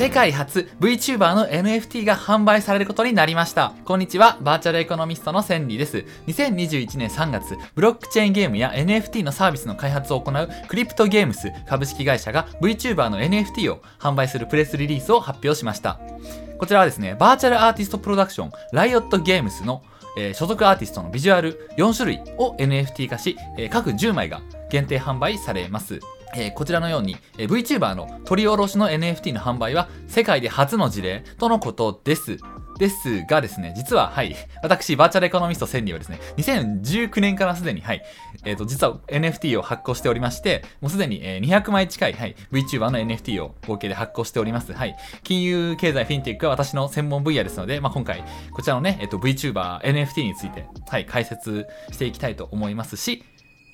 [0.00, 3.74] 世界初 VTuber の NFT が販売されることになりました。
[3.84, 6.06] こんにちは、バーチャルエコノミストのセンリーです。
[6.26, 16.00] 2021年3月、ブロックチェーンゲームや NFT のサービスの開発を行うクリプトゲームス株式会社が VTuber の NFT を販売するプレスリリースを発表しました。
[16.56, 19.82] こちらはですね、バーチャルアーティストプロダクション、ライオットゲームスの
[20.16, 24.40] えー所属アーティストのビジュアル4種類を NFT 化し、えー各10枚が
[24.70, 26.00] 限定販売されます。
[26.34, 32.38] えーこちらのように、えー VTuber の取り下ろしの NFT の販売は世界で初の事例とのことです。
[32.80, 38.02] ですがですね、実は、はい、私、バーチャルエコノミスト1000人はですね、2019年からすでに、はい、
[38.42, 44.72] えっ、と、実は NFT を発行しておりまして、もうすでに、えー200枚近い、はい、VTuber の NFT を合計で発行しております。
[44.72, 53.24] はい、金融経済フィンテックは私の専門分野ですので、まあ、今回、こちらのね、えっ、と、VTuber、NFT について、はい、解説していきたいと思いますし、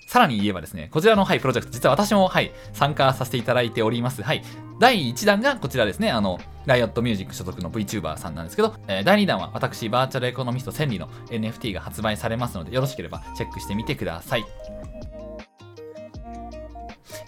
[0.07, 4.23] さらに言えばですね、こちらの、はい、プロジェクト、実は私も、はい、参加させていただいております。
[4.23, 4.43] はい。
[4.79, 14.45] 第1弾がこちらですね、あの、ライオットミュージック所属の VTuber さんなんですけど、えー第2弾は私、バーチャルエコノミスト千里の NFT が発売されますので、よろしければチェックしてみてください。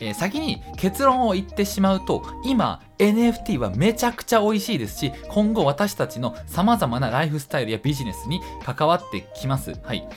[0.01, 9.73] えー先に結論を言ってしまうと今 NFT はめちゃくちゃ美味しいですし今後私たちの様々なライフスタイルやビジネスに関わってきます。
[9.83, 10.09] はい。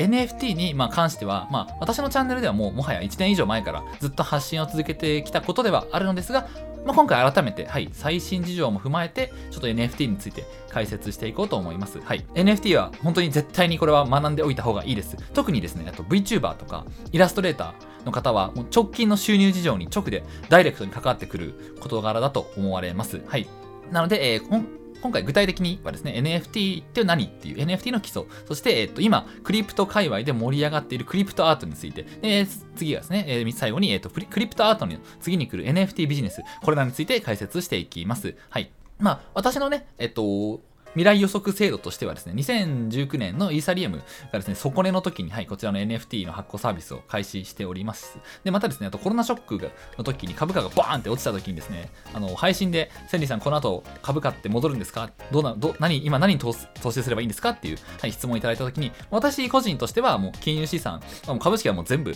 [0.00, 6.48] NFT にま関しては、まあ、私のチャンネルではもうもはや1年以上前からずっと発信を続けてきたことではあるのですが、
[6.84, 12.00] まあ、今回改めて、はい、最新事情も踏まえてちょっと NFT について解説していこうと思います。
[12.00, 15.16] はい、NFT は本当に絶対にこれは学んでおいた方がいいです。
[15.34, 23.20] 特にですね、あと VTuber とかイラストレーターの方はもう直近の収入事情に直でダイレクトに関わってくる事柄だと思われます。
[23.26, 23.46] はい。
[23.90, 38.34] なので、えー今回具体的にはですね、NFT って何っていう NFT の基礎、そして、えっと、今、クリプト界隈で盛り上がっているクリプトアートについて、で次がですね、えー最後に、えっと、クリプトアートの次に来る NFT ビジネス、これらについて解説していきます。
[38.48, 38.70] はい。
[38.98, 40.60] まあ、私のね、えっと、
[40.94, 44.02] 未来予測制度としてはですね、2019年のイーサリアム
[44.32, 48.18] がですね、底値の時に、はい、こちらの NFT の発行サービスを開始しております。
[48.44, 55.10] で、またですね、あとコロナショックがの時に株価がバーンって落ちた時にですね、あの、配信で、千里さん、この後株価って戻るんですか？
[55.30, 57.50] どうな、ど、何、今何に投資すればいいんですか？
[57.50, 62.14] っていう、はい、質問いただいた時に、私個人としてはもう金融資産、もう株式はもう全部、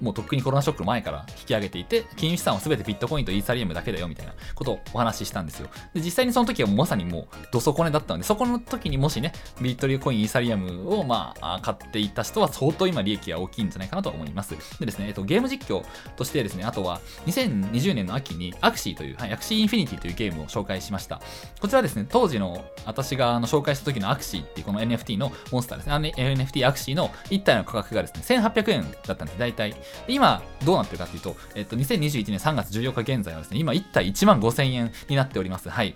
[0.00, 5.68] もうとっくにコロナショックの前から引き上げていて、金融資産は全てビットコインとイーサリアムだけだよみたいなことをお話ししたんですよ。
[5.94, 14.56] で、実際にその時はまさにもうど底値だったので、そこの時にもしね、ビットコイン、イーサリアムをまあ買っていた人は相当今利益が大きいんじゃないかなと思います。
[14.78, 15.84] でですね、えっと、ゲーム実況
[16.16, 21.20] としてですね、あとは2020年の秋に Axie という、はい、 Axie Infinity というゲームを紹介しました。
[21.60, 29.74] こちらですね、当時の私があの紹介した時の Axie っていうこの NFT のモンスターですね、NFT アクシーの1体の価格がですね、1800円だったんです、大体。
[30.08, 35.68] 今、どうなってるかっていうと、えっと、2021年3月14日現在はですね、今1体1万5000円になっております。
[35.68, 35.94] はい。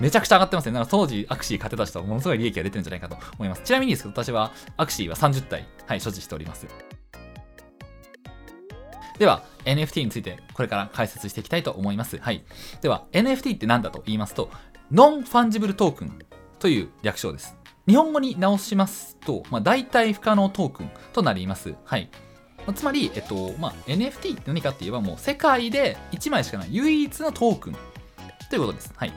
[0.00, 0.72] めちゃくちゃ上がってますね。
[0.72, 3.62] なんか当時アクシー買ってた人はものすごい利益が出てるんじゃないかと思います。
[3.62, 6.66] ちなみにですけど、私はアクシーは30体、はい、所持しております。
[9.18, 12.16] では、NFT についてこれから解説していきたいと思います。
[12.16, 12.42] はい。
[12.80, 14.50] では、NFT って何だと言いますと、
[14.90, 16.18] ノンファンジブルトークン
[16.58, 17.54] という略称です。
[17.86, 21.74] 日本語に直しますと、まあ、代替不可能トークンとなります。
[21.84, 22.10] はい。
[22.72, 27.76] つまり、えっと、まあ、NFT って何かって言えばもう世界で1枚しかない唯一のトークン
[28.48, 28.92] ということです。
[28.96, 29.12] はい。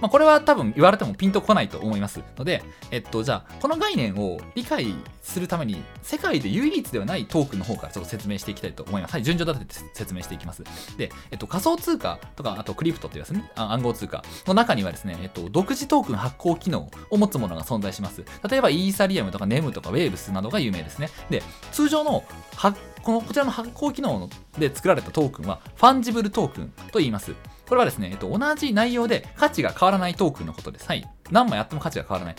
[0.00, 9.12] まあ、これは多分言われてもピンとこないと思いますので、えっと、じゃあ、この概念を理解するために、世界で唯一ではないトークンの方からちょっと説明していきたいと思います。
[9.12, 10.62] はい、順序立てて説明していきます。
[10.96, 18.24] で、えっと、仮想通貨とか、あとクリプトというやつね、暗号通貨の中にはですね、えっと、独自トークン発行機能を持つものが存在します。
[18.48, 21.08] 例えば、イーサリアムとかネムとかウェーブスなどが有名ですね。
[21.30, 22.24] で、通常の
[22.56, 27.34] 発このこちらの発行機能で作られたトークンは、ファンジブルトークンと言います。
[27.68, 30.86] これはですね、えっと、同じ内容で価値が変わらないトークンのことです。
[30.86, 31.08] はい。
[31.30, 32.36] 何枚あっても価値が変わらない。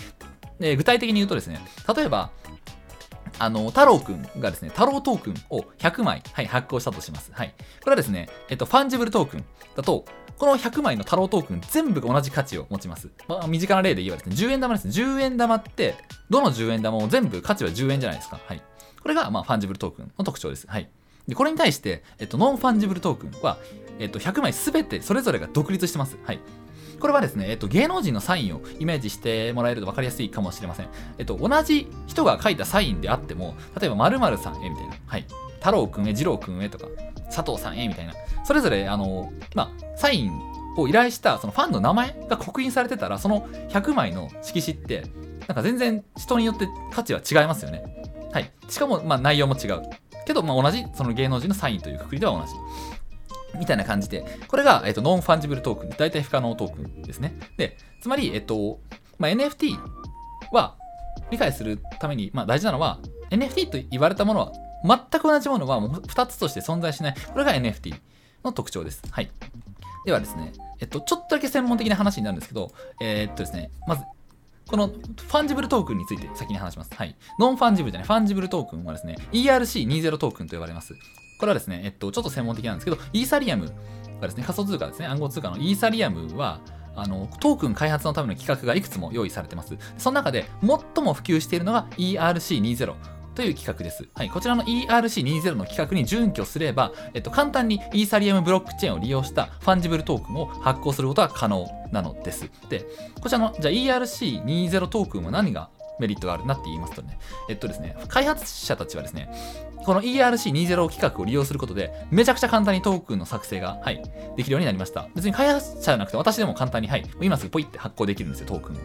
[0.59, 1.59] で具体的に言うとですね、
[1.95, 2.31] 例えば、
[3.37, 7.31] あの、太郎くんがですね、太郎トークンを100枚、はい、発行したとします。
[7.33, 7.53] はい。
[7.81, 10.05] これはですね、えっと、ファンジブルトークンだと、
[10.37, 13.09] この100枚の太郎トークン全部が同じ価値を持ちます。
[13.28, 14.91] まあ、身近な例で言えばですね、10円玉ですね。
[14.91, 15.95] 10円玉って、
[16.29, 18.39] どの10円玉も全部価値は10円じゃないですか。
[18.45, 18.61] はい。
[19.01, 20.66] これが、まあ、ファンジブルトークンの特徴です。
[20.67, 20.89] はい。
[21.28, 23.57] で、これに対して、えっと、ノンファンジブルトークンは、
[23.99, 26.17] えっと、100枚すべてそれぞれが独立してます。
[26.23, 26.39] はい。
[26.99, 30.87] これはですね、えっと、芸能人のサインをイメージしてもらえると分かりやすいかもしれません。
[31.17, 35.25] えっと、同じ人が書いたサインであっても、例えば、〇〇さんへみたいな、はい。
[35.59, 36.87] 太郎くんへ、二郎くんへとか、
[37.25, 38.13] 佐藤さんへみたいな、
[38.45, 40.31] それぞれ、あの、まあ、サイン
[40.77, 45.05] を依頼したそのファンの名前が刻印されてたら、その100枚の色紙って、
[45.47, 47.83] なんか全然人によって価値は違いますよね。
[48.31, 48.51] はい。
[48.69, 49.81] しかも、まあ、内容も違う。
[50.25, 52.53] けど、まあ、同じその芸能人のサインというくくりでは同じ。
[53.57, 57.37] みたいな感じで、これが、えっと、ノンファンジブルトークン、代替不可能トークンですね。
[57.57, 58.79] で、つまり、えっと、
[59.17, 59.78] まあ、NFT
[60.52, 60.75] は
[61.31, 62.99] 理解するために、まあ、大事なのは、
[63.31, 64.52] NFT と言われたものは、
[64.84, 67.16] 全く同じものはもう2つとして存在しない。
[67.34, 67.96] これが NFT
[68.43, 69.02] の特徴です。
[69.09, 69.31] はい。
[70.05, 72.72] ではですね、えっと、ちょっとだけ専門的な話になるんですけど、
[73.02, 74.03] えー、っとですね、まず、
[74.67, 76.91] このファンジブルトークンについて先に話します。
[76.96, 77.16] はい。
[77.40, 80.93] ノンファンジブルじゃない、ファンジブルトークンはですね、ERC20 トークンと呼ばれます。
[81.37, 83.72] これはですね、えっと、ちょっと専門的なんですけど、イーサリアム
[84.22, 86.59] がですね、仮想通貨ですね、暗号通貨のイーサリアムは、
[86.97, 89.78] あのトークン開発のための規格がいくつも用意されてます。
[89.97, 93.16] その中で最も普及しているのが ERC20。
[93.35, 94.08] という規格です。
[94.14, 102.49] はい、こちらの ERC20 の企画に準拠すれば、えっと、簡単にイーサリアムブロックチェーンを利用したファンジブルトークンを発行することが可能なのです。
[102.70, 102.85] で、
[103.22, 107.17] こちらのじゃあ ERC20 トークンは何がメリットがあるなって言いますとね、
[107.49, 109.29] えっとですね、開発者たちはですね、
[109.85, 114.01] この ERC20 企画を利用することで、めちゃくちゃ簡単にトークンの作成が、はい、
[114.35, 115.07] できるようになりました。
[115.15, 118.79] 別に開発者じゃなくて、私でも簡単に、はい、今すぐポイって発行できるんですよ、トークンを。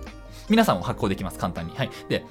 [0.48, 1.74] 皆さんも発行できます、簡単に。
[1.74, 1.90] はい。
[2.08, 2.24] で、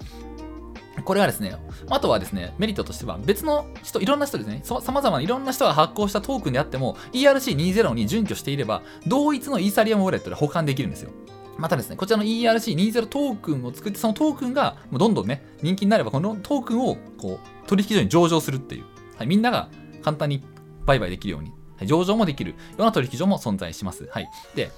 [1.04, 1.56] これはですね、
[1.90, 11.12] あとはですね、メリットとしては、別の人、いろんな人ですね、さまざまないろんな人が発行したトークンであっても、ERC20 に準拠していれば、同一のイーサリアムウォレットで保管できるんですよ。
[11.60, 18.86] またですね、こちらの ERC20 トークンを作って、そのトークンがどんどんね、人気になれば、このトークンをこう取引所に上場するっていう、
[19.18, 19.70] はい、みんなが
[20.02, 20.44] 簡単に
[20.86, 24.08] 売買できるように、はい、上場もできるような取引所も存在します。
[24.12, 24.30] はい。
[24.56, 24.72] で、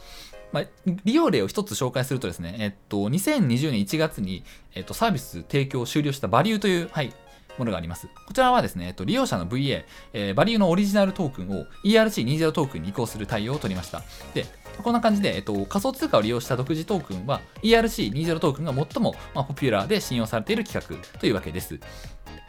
[0.51, 0.63] まあ、
[1.05, 4.43] 利用例を一つ紹介するとですね、えっと、2020年1月に、
[4.75, 7.13] えっと、サービス提供を終了したバリューという、はい、
[7.57, 8.07] ものがあります。
[8.27, 14.01] こちらはですね、えっと、利用者の VA、えー、バリューのオリジナルトークンを ERC20 トークンに移行する対応を取りました。
[14.33, 14.45] で、
[14.81, 21.79] こんな感じで、えっと、仮想通貨を利用した独自トークンは ERC20 トークンが最も、まあ、ポピュラーで信用されている企画というわけです。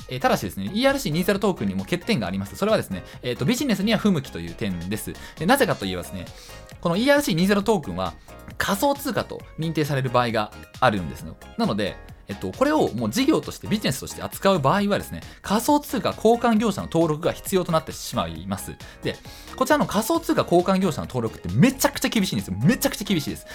[0.08, 2.56] え、ただしですね、ERC20 トークンにも欠点があります。
[2.56, 5.12] それはですね、えーと、ビジネスには不向きという点です。
[5.38, 6.26] でなぜかといえばですね、
[6.80, 8.14] この ERC20 トークンは
[8.58, 11.36] 仮想通貨と認定される場合があるんですよ。
[11.56, 11.96] なので、
[12.32, 18.74] えっと、これをもう事業としてビジネスとして扱う場合はですね、仮想通貨交換業者の登録が必要となってしまいます。
[19.02, 19.16] で、
[19.54, 22.56] こちらの仮想通貨交換業者の登録ってめちゃくちゃ厳しいんですよ。
[22.64, 23.46] めちゃくちゃ厳しいです。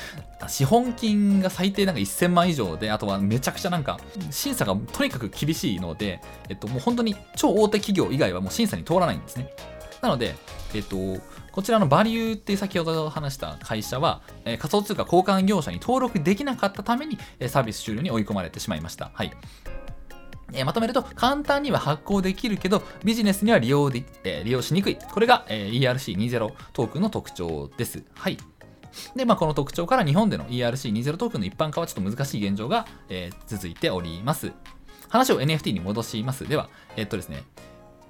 [0.48, 9.50] 資本金が最低なんか1000万以上で、あとはめちゃくちゃなんか審査がとにかく厳しいので、えっと、もう本当に超大手企業以外はもう審査に通らないんですね。
[10.02, 10.36] なので、
[10.76, 10.96] えっと、
[11.58, 19.10] こちらのバリューっていう先ほど話した会社は、え、仮想通貨交換業者に登録できなかったために、え、サービス終了に追い込まれてしまいました。
[19.12, 19.32] はい。
[20.54, 24.98] え、まとめると、簡単には発行できるけど、ビジネスには利用で、え、利用しにくい。
[24.98, 28.04] これが、え、ERC20 トークンの特徴です。
[28.14, 28.38] はい。
[29.16, 34.52] で、まあ、この特徴から日本での ERC20 トークンの一般化はちょっと難しい現状が、えー、続いております。
[35.10, 36.48] 話を NFT に戻します。
[36.48, 37.42] では、えっとですね、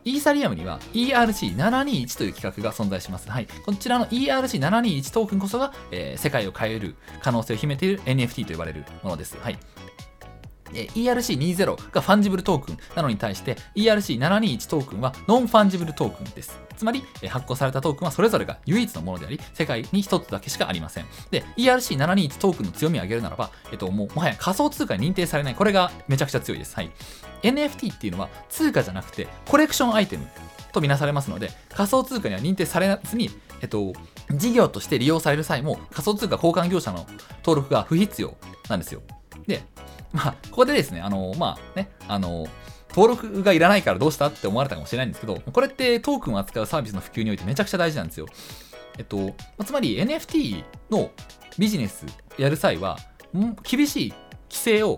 [0.07, 3.30] イーサリアムには ERC721 という企画が存在します。
[3.30, 3.48] はい。
[3.65, 9.38] こちらの ERC721 トークンこそが、えー、世界を変える可能性を秘めている NFT と呼ばれるものです。
[9.38, 9.59] はい。
[10.71, 16.57] ERC20 がファンジブルトークンなのに対して ERC721 トークンはノンファンジブルトークンです。
[16.77, 21.06] つまり発行されたトークンはそれぞれが唯一のものであり世界に一つだけしかありません。
[21.31, 26.75] で ERC721 トークンの強みを挙げるならば、えっと、もうもはや仮想通貨に認定されないこれがめちゃくちゃ強いです。
[26.75, 26.92] はい。
[27.43, 30.27] NFT っていうのは通貨じゃなくてコレクションアイテム
[30.71, 33.29] とみなされますので仮想通貨には認定されずに、
[33.61, 33.93] えっと、
[34.31, 37.05] 事業として利用される際も仮想通貨交換業者の
[37.39, 38.35] 登録が不必要
[38.69, 39.01] なんですよ。
[39.47, 39.63] で、
[40.11, 42.47] まあ、ここでですね、あの、まあね、あの、
[42.89, 48.27] 登録がいらないからどうしたって思われたかもしれないんですけど、これってトークンを扱うサービスの普及においてめちゃくちゃ大事なんですよ。
[48.97, 51.11] えっと、つまり NFT の
[51.57, 52.06] ビジネス
[52.37, 52.97] やる際は、
[53.63, 54.13] 厳しい
[54.49, 54.97] 規制を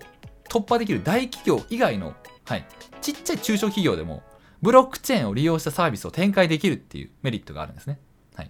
[0.49, 2.15] 突破できる大企業以外の、
[2.49, 2.65] はい、
[2.99, 4.23] ちっちゃい中小企業でも、
[4.63, 7.99] ブロックチェーンを利用したサービスを展開できるっていうメリットがあるんですね。
[8.33, 8.49] はい、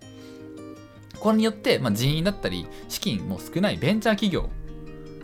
[1.19, 4.49] これによって、まあ、人員だったり、資金も少ないベンチャー企業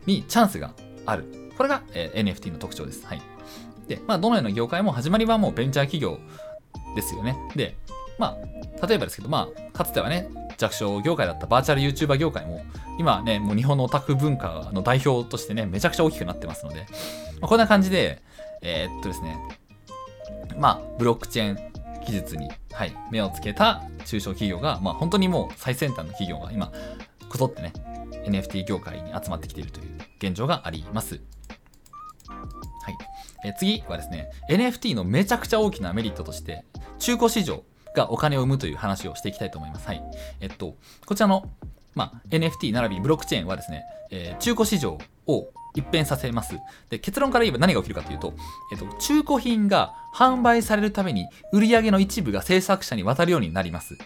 [0.05, 0.73] にチャンスが
[1.05, 1.23] ある。
[1.55, 3.05] これが、えー、NFT の特徴です。
[3.05, 3.21] はい。
[3.87, 6.19] で、まあ、どのような業界も始まりはもうベンチャー企業
[6.97, 7.37] ですよね。
[7.55, 7.77] で、
[8.19, 8.37] ま
[8.81, 10.27] あ、例えばですけど、まあ、かつてはね、
[10.57, 12.65] 弱小業界だったバーチャル YouTuber 業界も、
[12.99, 16.87] 今ね、もう日本のオタク文化の代表としてね、めちゃくちゃ大きくなってますので、
[17.39, 18.21] まあ、こんな感じで、
[18.65, 19.37] えー、っとですね、
[20.57, 26.71] まあ、ブロックチェーン技術に、はい、目をつけた中小企業が、まあ、本当にもう最先端の企業が今、
[27.29, 27.73] こぞってね、
[28.25, 31.21] NFT 業界に集まってきているという現状があります。
[32.27, 32.97] はい。
[33.43, 36.65] え次はですね、NFT のめちゃくちゃ大きなメリットとして、
[36.97, 37.63] 中古市場
[37.95, 39.87] がお金を生むという話をしていきたいと思います。
[39.87, 40.03] はい。
[40.39, 41.51] えっと、こちらの、
[41.93, 46.57] まあ、NFT 並びブロックチェーンはですね、えー、中古市場を一変させます。
[46.89, 48.33] で、結論から言えば何が起きるかというと、
[48.71, 53.97] えっと、中古品が販売されるために売り上げの一部が制作者に渡るようになります。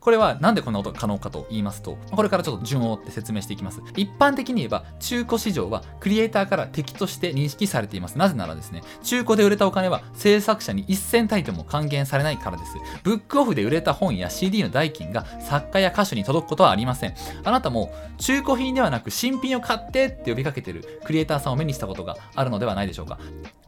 [0.00, 3.82] これはなんでこんなことが可能かと言いますと、これからちょっと順を追って説明していきます。
[3.96, 8.16] 一般的に言えば、中古市場はクリエイターから敵として認識されています。
[8.16, 12.76] なぜならですね、中古で売れたお金は制作者に一銭たりとも還元されないからです。
[13.02, 17.14] ブックオフで売れた本や CD の代金が作家や歌手に届くことはありません。
[17.44, 23.18] あなたも中古品ではなく新品を買ってって呼びかけてるクリエイターさんを目にしたことがあるのではないでしょうか。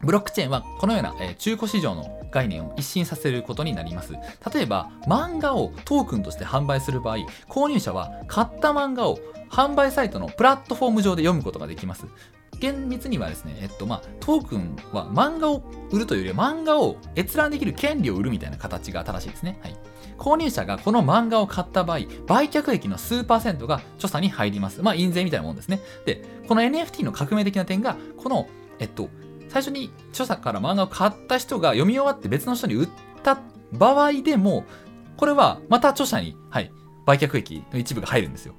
[0.01, 4.13] ブロックチェーンはこのような、中古市場の概念を一新させることになります。
[4.53, 12.05] 例えば、漫画をトークンとして販売する場合、購入者は買った漫画を販売サイトのプラットフォーム上で読むことができます。
[12.59, 19.59] 厳密にはですね、えっとまあ、トークンは漫画を売るというよりは漫画を閲覧できる権利を売るみたいな形が正しいですね。
[19.61, 19.75] はい、
[20.17, 24.81] 購入者がこの漫画を買った場合、売却益の数パーセントが著者に入ります。
[24.81, 25.81] まあ、印税みたいなもんですね。
[26.05, 28.47] で、この NFT の革命的な点が、この、
[28.79, 29.09] えっと、
[29.49, 32.89] 最初に著者から漫画を買った人が読み終わって別の人に売っ
[33.23, 33.39] た
[33.73, 34.63] 場合でも、
[35.17, 36.71] これはまた著者に、はい、
[37.05, 38.55] 売却益の一部が入るんですよ。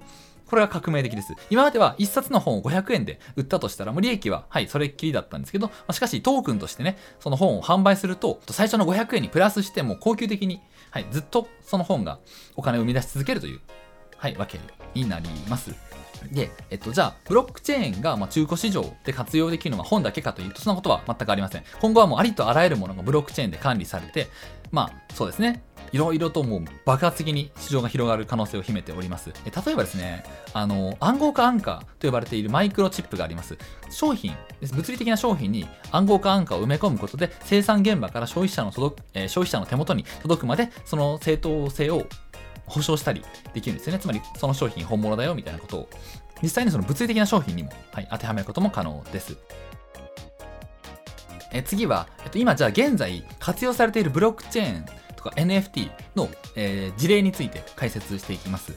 [0.46, 1.34] これは革命的です。
[1.50, 12.18] 今までは1冊の本を500円で売ったとしたら、もう利益は、はい、それっきりだったんですけど、まあ、しかしトークンとしてね、その本を販売すると、最初の500円にプラスしても高級的に、はい、ずっとその本が
[12.56, 13.61] お金を生み出し続けるという、
[14.16, 14.61] はい、わけ
[14.94, 15.75] になります。
[16.30, 21.64] で、えっと、じゃあ、ブロックチェーンがま中古市場で活用できるのは本だけかというと、そんなことは全くありません。
[21.80, 24.28] 今後はもうありとあらゆるものがブロックチェーンで管理されて、
[24.70, 25.62] まあ、そうですね。
[25.94, 29.32] いろいろともう爆発的に市場が広がる可能性を秘めております。
[29.46, 33.56] え例えばですね、あの、暗号化アンカーと呼ばれているマイクロチップがあります。
[33.90, 42.08] 商品、物理的な商品に暗号化アンカーを埋め込むことで、生産現場から消費者の届え、消費者の手元に届くまで、その正当性を
[42.66, 44.00] 保証したりできるんですよね。
[44.00, 45.88] つまり、その商品本物だよみたいなことを、
[46.42, 49.36] 実際にその物理的な商品にも、はい、当てはめることも可能です。
[51.54, 54.86] え次は、えっと、今じゃあ現在活用されているブロックチェーン
[55.24, 58.74] か NFT の、えー、事例について解説していきます。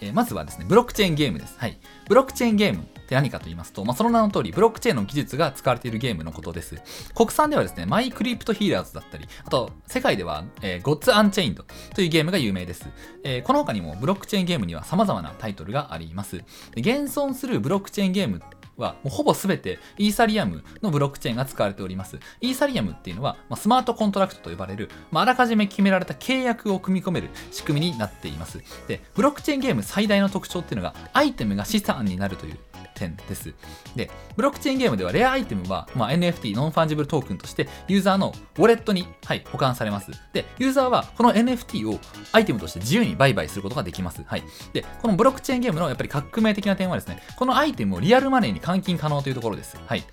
[0.00, 1.56] えー、まずはですね、ブロックチェーンゲームです。
[1.58, 1.78] はい。
[2.08, 6.76] ブロックチェーンゲームって何かと言いますと、まあ、その名の通り、ブロックチェーンの技術が使われているゲームのことです。
[7.14, 12.88] 国産ではですね、マイクリプトヒーラーズだったり、あと、世界では、えー、ゴッツ・アンチェインドというゲームが有名です。
[13.22, 16.36] えー、この他にも、ブロックチェーンゲームには様々なタイトルがあります。
[16.76, 18.40] 現存するブロックチェーンゲーム
[18.76, 22.18] はもうほぼ全てイーサリアムのブロックチェーンが使われております。
[22.40, 28.62] イーサリアムっていうのは、まあ、スマートコントラクトと呼ばれる、まあ、あらかじめ決められた契約を組み込める仕組みになっています。
[28.88, 32.58] で、ブロックチェーンゲーム最大の特徴っていうのが、アイテムが資産になるという
[32.94, 33.52] 点です。
[33.96, 40.10] で、ブロックチェーンゲームではレアアイテムは、まあ、NFT、ノンファンジブルトークンとしてユーザーのウォレットに、はい、保管されます。
[40.32, 41.98] で、ユーザーはこの NFT を
[42.32, 44.22] アイテムとして自由に売買することができます。
[44.24, 44.42] はい。
[44.72, 49.76] で、このブロックチェーンゲームのやっぱり革命的な点はですね、このアイテムをリアルマネーに換金可能というところです。
[49.86, 50.04] はい。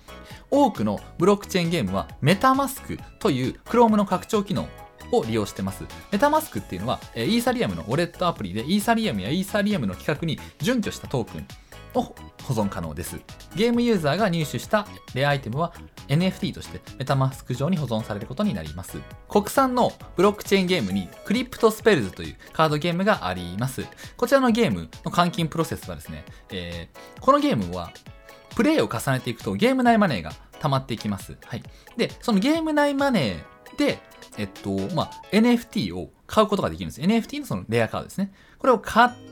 [0.50, 4.68] 多くのブロックチェーンゲームはメタマスクという Chrome の拡張機能
[5.10, 5.84] を利用してます。
[6.10, 11.46] メタマスクっていうのは、イーサリアムのウォレットアプリで、イーサリアムやイーサリアムの規格に準拠したトークン
[11.94, 13.20] を保存可能です。
[13.54, 15.72] ゲームユーザーが入手したレアアイテムは
[16.08, 18.98] NFT としてメタマスク上に保存されることになります。
[19.28, 23.84] 国産のブロックチェーンゲームにクリプトスペルズというカードゲームがあります。
[24.16, 27.92] こちらのゲームの換金プロセスはですね、えー、このゲームは
[28.54, 31.36] プレイを重ねていくとゲーム内マネーが溜まっていきます。
[31.44, 31.62] はい。
[31.96, 34.00] で、そのゲーム内マネーで、
[34.38, 37.00] えっと、まあ、NFT を買うことができるんです。
[37.00, 38.32] NFT のそのレアカードですね。
[38.58, 39.31] これを買って、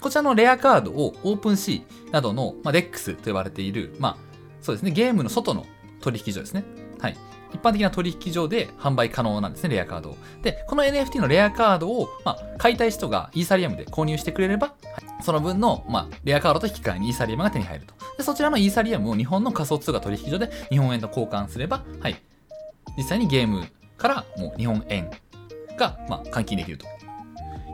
[0.00, 4.16] こちらのレアカードを OpenC などの、まあ、DEX と呼ばれている、まあ、
[4.60, 5.66] そうですね、ゲームの外の
[6.00, 6.64] 取引所ですね。
[6.98, 7.16] はい。
[7.54, 10.16] 一般的な取引所で販売可能なんですね、レアカードを。
[10.42, 14.72] で、この NFT のレアカードを、まあ、買いたい人がイーサリアムで購入してくれれば、は
[15.20, 17.94] い、その分の、まあ、レアカードと引き換えにイーサリアムが手に入ると。
[18.18, 22.16] で、そちらのイーサリアムを日本の仮想通貨取引所で日本円と交換すれば、はい、
[22.96, 25.10] 実際にゲームからもう日本円
[25.78, 26.86] が、まあ、換金できると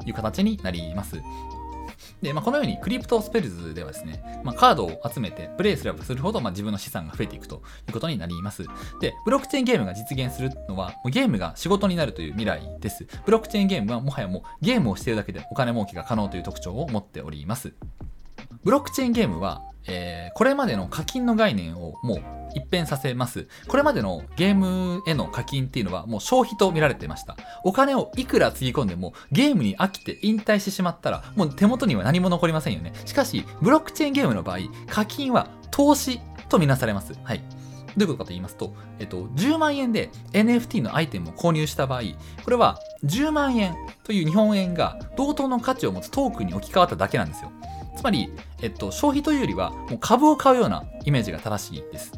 [0.06, 1.22] いう形になります。
[2.22, 8.64] で、まあ、このようにクリプトスペルズではですね、まあ、カードを集めてプレイすればするほど、まあ、自分の資産が増えていくということになります。
[9.00, 13.06] で、ブロックチェーンゲームが実現するのは、もうゲームが仕事になるという未来です。
[13.24, 17.72] ブロックチェーンゲームはもはやもうゲームをしているだけでお金儲けが可能という特徴を持っております。
[18.62, 22.22] ブロックチェーンゲームは、えー、これまでの課金の概念をもう
[22.54, 23.46] 一変させます。
[23.68, 27.36] これまでのゲームへの課金っていうのはもう消費と見られてました。
[27.64, 32.92] お金をいくらつぎ込んでもゲームに飽きて引退してしまったらもう手元には何も残りませんよね。
[33.06, 37.14] しかし、ブロックチェーンゲームの場合、課金は投資とみなされます。
[37.22, 37.42] はい。
[37.96, 42.02] どういうことかと言いますと、えっと、10万円で NFT のアイテムを購入した場合、
[42.44, 43.74] これは10万円
[44.04, 47.50] という日本円が同等の価値を持つトークンに置き換わっただけなんですよ。
[48.00, 52.12] つまり、えっと、消費というよりは、もう株を買うようなイメージが正しいです。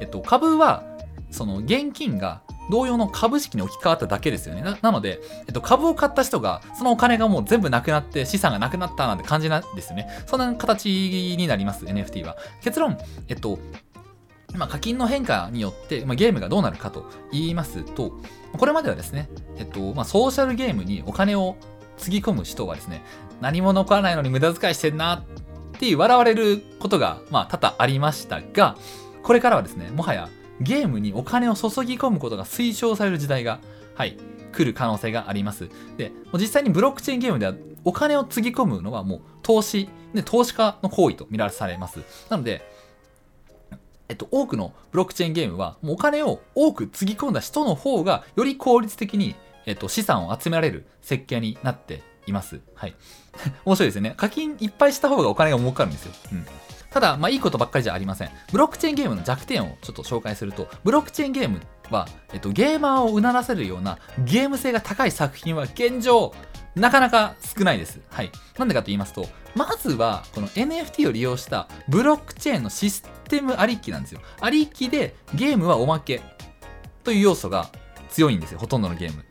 [0.00, 0.82] えっと、株は、
[1.30, 2.40] その現金が
[2.70, 4.62] 同様の株式に置き換わっただけですよね。
[4.80, 10.08] なので、えっと、株を買った人が、そのお金がもう全部なくなって資産がなくなったなんて感じなんですよね。
[10.24, 12.38] そんな形になります、NFT は。
[12.62, 12.96] 結論、
[13.28, 13.58] えっと、
[14.54, 18.18] まあ、課金の変化によって、まあ、ゲームがどうなるかと言いますと、
[18.56, 19.28] これまではですね、
[19.58, 21.56] えっと、まあ、ソーシャルゲームにお金を
[21.98, 23.02] つぎ込む人はですね、
[23.40, 25.24] 何も残らないのに無駄遣いしてんな
[25.76, 28.76] って笑われることが、まあ、多々ありましたが、
[29.22, 30.28] これからはですね、もはや
[30.60, 33.60] ゲームにお金を注ぎ込むことが推奨される時代が、
[33.94, 34.16] はい、
[34.52, 35.68] 来る可能性があります。
[35.96, 42.00] で、実際にブロックチェーンゲームではお金をつぎ込むのはもう投資、で投資家の行為と見られされます。
[42.30, 42.62] なので、
[44.08, 49.34] えっと、多くのブロックチェーンゲームは、もうお金を多くつぎ込んだ人の方が、より効率的に、
[49.66, 52.60] えっと、資産を集められる設計になっています。
[52.74, 52.94] はい。
[53.64, 54.14] 面白いですよね。
[54.16, 56.12] 課金いっぱいした方がお金が儲かるんですよ。
[56.32, 56.46] うん。
[56.90, 58.30] ただ、まあ、いいことばっかりじゃありません。
[58.52, 66.34] ブロックチェーンゲームの弱点をちょっと紹介すると、ブロックチェーンゲームは、えっと、ゲーマーをうならせるようなゲーム性が高い作品は現状、
[66.74, 68.00] なかなか少ないです。
[68.08, 68.30] はい。
[68.58, 74.20] なんでかと言いますと、まずは、この NFT を利用したブロックチェーンのシステムありきなんですよ。
[74.40, 76.22] ありきで、ゲームはおまけ
[77.04, 77.70] という要素が
[78.10, 78.58] 強いんですよ。
[78.58, 79.24] ほとんどのゲーム。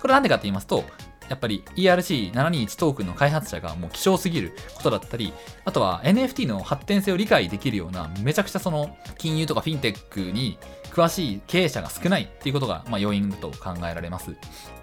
[0.00, 0.84] これなんでかと言いますと、
[1.28, 5.32] やっぱり ERC721 トークンの開発者がもう希少すぎることだったり、
[5.64, 10.58] あとは NFT の発展性を理解できるような、めちゃくちゃその金融とかフィンテックに
[10.90, 14.34] 詳しい経営者が少ないっていうことが、まあ、要因と考えられます。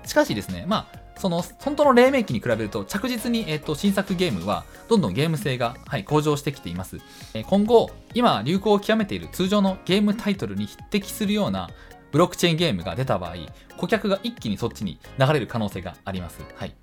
[0.06, 7.00] しかしですね、まあ、その本当の黎明期に比べると着実に、えーと、新作ゲームはどんどんゲーム性が、はい、向上してきています、
[7.48, 11.70] 今後今流行を極めている通常のゲームタイトルに匹敵するような
[12.16, 13.36] ブロックチェーンゲームが出た場合、
[13.76, 16.40] 顧客が一気にそっちに流れる可能性があります。
[16.56, 16.74] はい。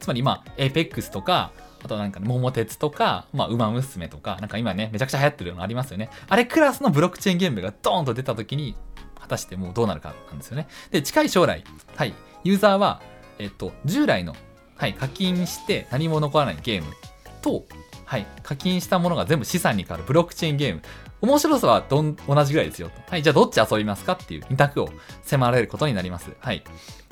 [0.00, 1.52] つまり、まあ、エイペックスとか、
[1.84, 6.10] あとなんか、ね、桃鉄とか、まあ、ウマ娘とか、なんか今ね、めちゃくちゃ流行ってるのありますよね。
[6.28, 8.74] あれクラスのブロックチェーンゲームがドーンと出た時に、
[9.20, 10.66] 果たしてもうどうなるかなんですよね。
[10.90, 11.62] で、近い将来、
[11.94, 13.02] はい、ユーザーは、
[13.38, 14.34] えっと、従来の、
[14.74, 16.92] はい、課金して何も残らないゲーム
[17.40, 17.66] と、
[18.04, 20.82] はい、課金したものが全部資産に変わるブロックチェーンゲーム。
[21.20, 22.90] 面白さはどん同じぐらいですよ。
[23.08, 24.90] はい、じゃあどっち遊びますかっていう二択を
[25.22, 26.30] 迫られることになります。
[26.38, 26.62] はい。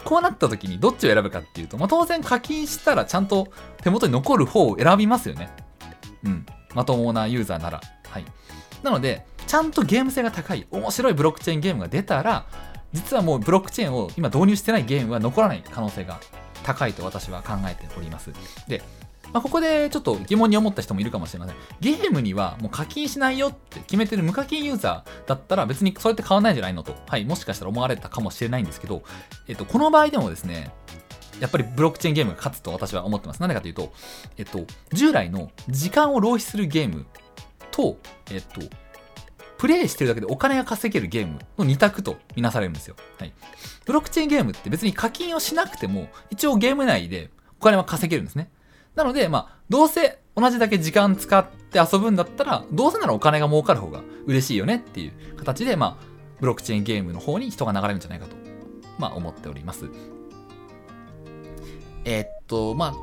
[0.04, 3.48] こうなった時にどっちを選ぶかっていうと、まあ、当然課金したらちゃんと
[3.82, 5.50] 手元に残る方を選びますよね。
[6.24, 6.46] うん。
[6.74, 7.80] まともなユーザーなら。
[8.08, 8.24] はい。
[8.82, 12.46] なので、ちゃんとゲーム性が高い、面白いブロックチェーンゲームが出たら、
[12.92, 16.20] 実はもうブロックチェーンを今導入してないゲームは残らない可能性が
[16.62, 18.30] 高いと私は考えております。
[18.68, 18.82] で、
[19.34, 21.56] まあ、ここでちょっと疑問に思った人もいるかもしれません。
[21.80, 29.02] ゲームにはもう課金しないよって決めてる無課金ユーザーだったら別にそれって変わないんじゃないのと、はい、もしかしたら思われたかもしれないんですけど、
[29.48, 30.72] えっと、この場合でもですね、
[31.40, 33.40] やっぱりブロックチェーンゲームが勝つと私は思ってます。
[33.40, 33.92] なんでかというと、
[34.38, 37.04] えっと、従来の時間を浪費するゲーム
[37.72, 37.96] と、
[38.30, 38.60] えっと、
[39.58, 42.94] プレイしてるだけでお金が稼げるゲームの2択とみなされるんですよ。
[43.18, 43.32] はい。
[43.84, 48.48] ブロックチェーンゲームって別に課金をしなくても、一応ゲーム内でお金は稼げるんですね。
[48.94, 56.04] なので、まあ、どうせ同じだけ時間使って遊ぶんだったら、どうせならお金が儲かる方が嬉しいよねっていう形で、まあ、
[56.40, 58.36] ブロックチェーンゲームの方に人が流れるんじゃないかと、
[58.98, 59.88] まあ、思っております。
[62.04, 62.94] えー、っと、まあ、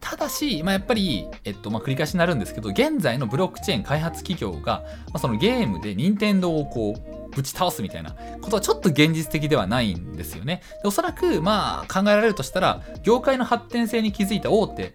[0.00, 10.62] ただし、まあ、やっぱり、えっと、まあ、繰り返しになるんですけど、現在のブロックチェーン開発企業が、まあ、そのゲームで任天堂をこう、ぶち倒すみたいなことはちょっと現実的ではないんですよね。
[10.82, 14.94] でおそらく、まあ、考えられるとしたら、業界の発展性に気づいた大手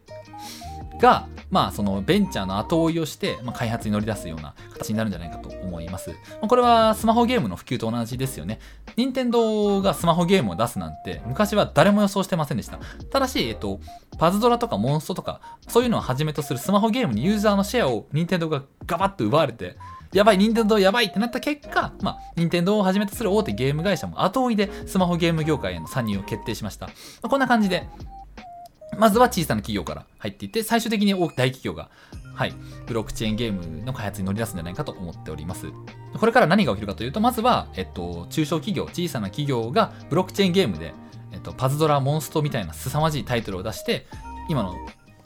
[1.02, 6.12] が、まあ、そのベンチャーの後追いをして、まあ、開発に乗り出すような形になるんじゃないかと思います。
[6.12, 8.60] まあ、これはスマホゲームの普及と同じですよね。
[8.96, 12.80] 任天堂がスマホゲームを出すなんて、昔は誰も予想してませんでした。
[13.10, 13.80] ただし、えっと、
[14.18, 19.78] パズドラとかモンストとか、そういうのをはじめとするスマホゲームにユーザーのシェアを任天堂がガバッと奪われて、
[20.14, 26.88] やばい、任天堂やばいってなった結果、まあ、任天堂をはじめとする大手ゲーム会社も後追いでスマホゲーム業界への参入を決定しました。
[26.88, 27.88] まあ、こんな感じで、
[28.98, 31.90] まずは小さな企業から入っていって、最終的に大企業が、
[32.34, 32.54] はい、
[32.88, 35.68] ブロックチェーンゲームの開発に乗り出すんじゃないかと思っております。
[36.18, 40.94] これから何が起きるかというと、まずは、えっと、中小企業、小さな企業がブロックチェーンゲームで、
[41.32, 44.06] えっと、パズドラ、モンストみたいな凄まじいタイトルを出して、
[44.50, 44.76] 今の、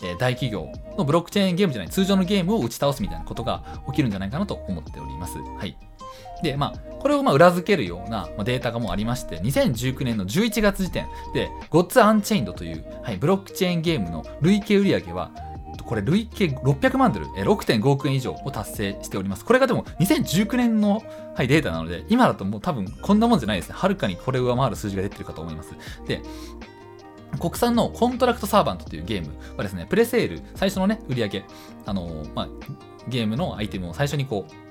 [0.01, 5.37] えー、大企業のブロックチェーンゲームじゃない、通常のゲームを打ち倒すみたいなことが起きるんじゃないかなと思っております。
[5.37, 5.77] はい。
[6.43, 15.31] で、まあ、これをま裏付けるようなデータがもうありまして、2019年の11月時点で、Gods Unchained という、はい、ブロックチェーンゲームの累計売上は、
[15.85, 19.45] これ累計600万ドル、6.5億円以上を達成しております。
[19.45, 21.03] これがでも2019年の、
[21.35, 23.75] はい、データなので、今だともう多分こんなもんじゃないですね。
[23.77, 25.75] はるかにこれを上回る数字が出てるかと思います。
[26.07, 26.21] で、
[27.39, 31.45] 国産のコントラクトサーバントというゲームはですね、プレセール、最初のね、売り上げ、
[31.85, 32.49] あのー、まあ、
[33.07, 34.64] ゲームのアイテムを最初にこう、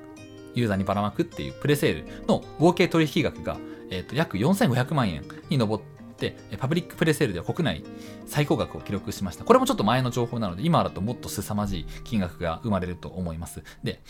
[0.55, 3.59] ユーザーにばらまくっていうプレセールの合計取引額が、
[3.91, 5.81] えー、と約4500万円に上っ
[6.17, 7.85] て、えパブリックプレセールでは国内
[8.27, 9.45] 最高額を記録しました。
[9.45, 13.63] これもちょっと前の情報なので、今だともっと凄まじい金額が生まれると思います。
[13.83, 14.01] で、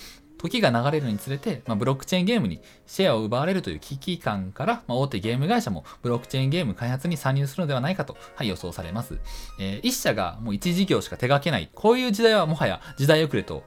[0.44, 9.18] 時が流れるにつれて、まあ、ブロックチェーンゲームにシェアを奪われるという危機感から、まあ、大手ゲーム会社もブロックチェーンゲーム開発に参入するのではないかと、はい、予想されます。
[9.58, 13.64] えー一社がもう一事業しか手掛けない、こういう時代はもはや時代遅れと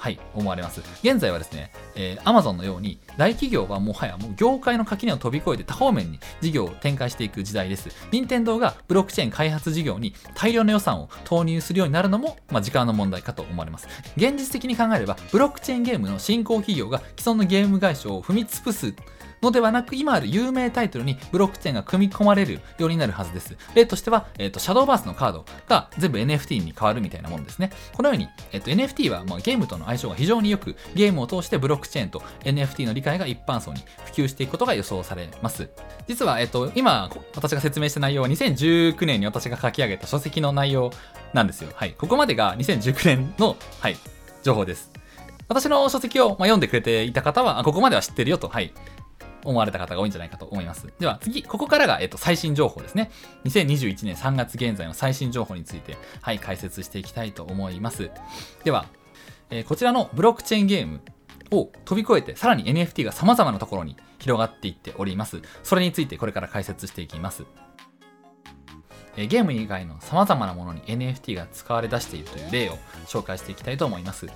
[0.00, 0.80] はい、思われます。
[1.02, 7.90] 現在はですね、えー、Amazon のように大企業はもはやもう業界の垣根を飛び越えて多方面に事業を展開していく時代です。
[8.10, 13.88] 任天堂がブロックチェーン開発事業に大量の予算を投入するようになるのも、まあ、時間の問題かと思われます。
[14.16, 18.94] 現実的に考えれば、ブロックチェーンゲームの新興企業が既存のゲーム会社を踏み潰す
[19.42, 23.56] のではなく、今ある有名タイトルにブロックチェーンが組み込まれるようになるはずです。
[23.74, 27.70] 例としては、えっ、と、シャドーバースのカードが全部 NFT に変わるみたいなもんですね。
[27.94, 35.68] このように、えっ、と、NFT はまゲームとの相性が非常に良く、ゲームを通してブロックチェーンと NFT の理解が一般層に普及していくことが予想されます。
[36.06, 40.90] 実は、えっ、と、今、私が説明した内容は2019年に私が書き上げた書籍の内容
[41.32, 41.70] なんですよ。
[41.74, 41.92] はい。
[41.92, 43.96] ここまでが2019年の、はい、
[44.42, 44.90] 情報です。
[45.48, 48.72] 私の書籍を、ま、読んでくれていた方は、ここまでは知ってるよと、はい、
[49.44, 50.92] 思われた方が多いんじゃないかと思います。
[50.98, 53.10] では次、ここからが、えっと、最新情報ですね。
[53.44, 58.10] 2021年3月現在の最新情報について、はい、解説していきたいと思います。
[58.64, 58.86] では、
[59.50, 61.00] えーこちらのブロックチェーンゲーム
[61.50, 65.42] を飛び越えて、さらに NFT が様々なところに広がっていっております。
[65.62, 67.44] それについてこれから解説していきます。
[69.16, 74.28] ゲーム以外の様々なものに NFT が使われ出しているという例を紹介していきたいと思います。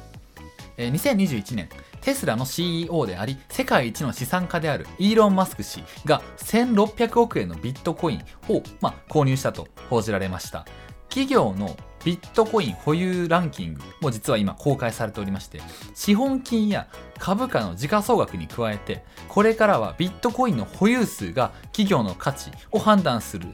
[0.77, 1.69] え2021年、
[2.01, 10.67] テスラの CEO であり、世界一の資産家であるイーロン・マスク氏が1600億円のビットコインを、まあ、購入したと報じられました。
[11.09, 15.61] 企業のビットコイン保有ランキングも実は今公開されておりまして、
[15.95, 23.47] 資本金や株価の時価総額に加えて、これからはビットコインの保有数が企業の価値を判断する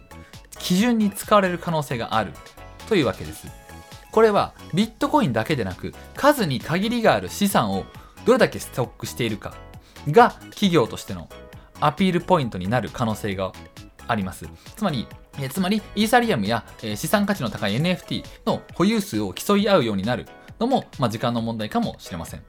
[0.59, 2.33] 基準に使われる可能性がある
[2.89, 3.60] というわけです。
[4.11, 7.85] これはビットコインだけでなく数に限りがある資産を
[8.25, 9.55] どれだけストックしているか
[10.09, 11.29] が企業としての
[11.81, 13.53] アピールポイントになる可能性が
[14.07, 14.49] あります。
[14.77, 15.07] つまり、
[15.39, 20.27] えつまりイーサリアムや、え資産価値の高い NFT の保有数を競い合うようになる
[20.59, 22.43] のも、まあ、時間の問題かもしれません。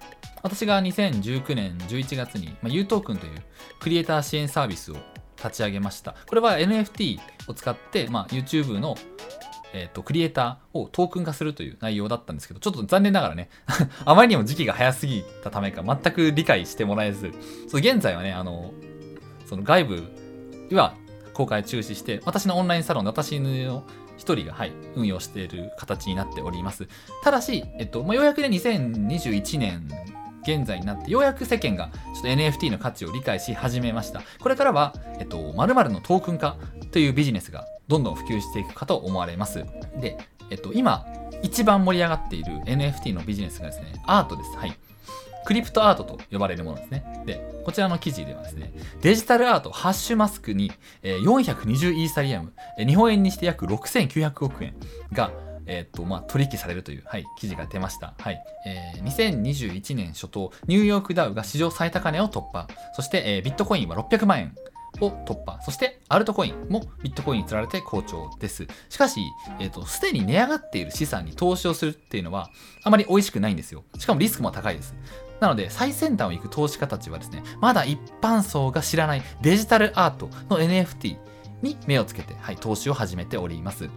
[0.44, 3.34] 私が2019年11月に、まあ、U トークンという
[3.80, 4.96] クリエイター支援サービスを
[5.38, 6.16] 立ち上げました。
[6.28, 8.96] これは NFT を使って、まあ、YouTube の
[9.74, 13.50] えー、とクリエイターをトークン化するという内容だったんですけど、ちょっと残念ながらね、
[14.06, 17.32] あまりにも時期が早すぎたためか、全く理解してもらえず、
[17.68, 18.74] そう現在はね、あの、
[19.46, 20.04] その外部
[20.72, 20.96] は
[21.34, 23.84] 公開中止して、私のオンラインサロンで私の
[24.18, 26.88] 一人が、はい、運用している形になっております。
[27.24, 29.88] ただし、えっと、まあ、ようやくね、2021年
[30.44, 34.22] 現在になって、ようやく世間がちょっと NFT の価値を理解し始めました。
[34.40, 36.58] これからは、えっと、〇〇のトークン化
[36.92, 39.66] というビジネスがどんどん普及していくかと思われます。
[40.00, 40.18] で、
[40.50, 41.06] えっと、今、
[41.44, 44.56] 一番盛り上がっている NFT のビジネスがですね、アートです。
[44.56, 44.78] はい。
[45.44, 47.04] クリプトアートと呼ばれるものですね。
[47.26, 50.72] で、こちらの記事ではですね、デジタルアートハッシュマスクに、
[51.04, 54.74] 420イーサリアム、日本円にして約6900億円
[55.12, 55.32] が、
[55.66, 58.14] えーと、まあ、取引されるという、はい、記事が出ました。
[58.18, 58.42] はい。
[58.66, 62.68] えー2021年初頭、ニューヨークダウが史上最高値を突破。
[62.94, 64.56] そして、えービットコインは600万円
[65.00, 65.60] を突破。
[65.62, 68.68] そして、アルトコインもビットコインにつられて好調です。
[68.90, 69.22] しかし、
[69.60, 72.50] えっ、と、すでに値上がっている資産に投資をするっていうのは、
[72.84, 73.84] あまり美味しくないんですよ。
[73.98, 74.96] しかもリスクも高いです。
[75.40, 81.18] なので、最先端を行く投資家たちはですね、まだ一般層が知らないデジタルアートの NFT
[81.62, 83.90] に目をつけて、はい、投資を始めております。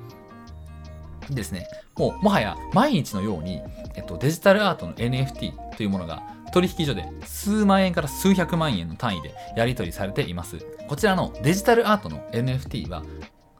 [1.31, 3.61] ですね、もう、もはや毎日のように、
[3.95, 6.23] えっと、デジタルアートの NFT というものが
[6.55, 10.65] 取引所で数万円から数百万円の単位でやり取りされています。
[10.89, 13.03] こちらのデジタルアートの NFT は、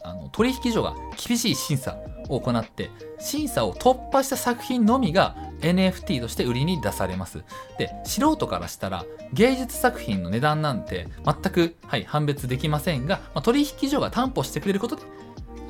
[0.05, 7.43] あの取引所が厳しい審査を行って、審査を突破した作品のみが NFT として売りに出されます。
[7.79, 15.03] で、素人からしたら芸術作品の値段なんて全く、はい、判別できませんが、まあ、取引所が担保してくれることで、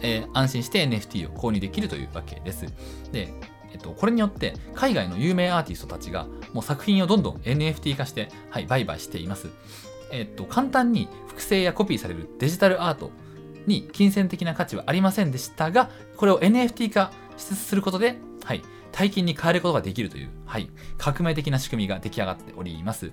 [0.02, 2.66] えー安心して NFT を購入できるというわけです。
[3.12, 3.32] で、
[3.74, 9.48] えっと、これによって海外の有名アーティストたちがもう作品をどんどん NFT 化して、はい、売買しています。
[10.12, 13.10] えっと、簡単に複製やコピーされるデジタルアート
[13.66, 23.10] に金銭的な価値はありませんでしたが、これを NFT 化することで、はい、大金に変えることができるという、はい、革命的な仕組みが出来上がっております。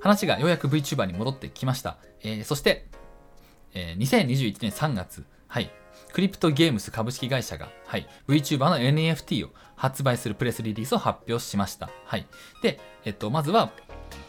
[0.00, 1.98] 話がようやく VTuber に戻ってきました。
[2.22, 2.86] えーそして、
[3.74, 5.70] えー2021年3月、はい、
[6.12, 11.90] クリプトゲームス株式会社が、はい、VTuber の NFT を発売するプレスリリースを発表しました。
[12.04, 12.26] はい。
[12.62, 13.72] で、えっと、まずは、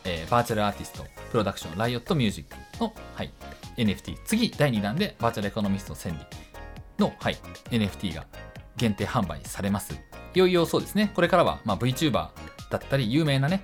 [0.04, 3.34] えー、バーチャルアーティスト、プロダクション、ライオットミュージックの、はい、
[3.78, 4.18] NFT。
[4.26, 6.26] 次、第2弾で、バーチャルエコノミスト千里
[7.00, 7.38] の、はい、
[7.70, 8.26] NFT が
[8.78, 9.94] 限定販売されます。
[10.34, 12.30] いよいよそうですね、これからは、まあ、VTuber だ
[12.78, 13.64] ったり、有名なね、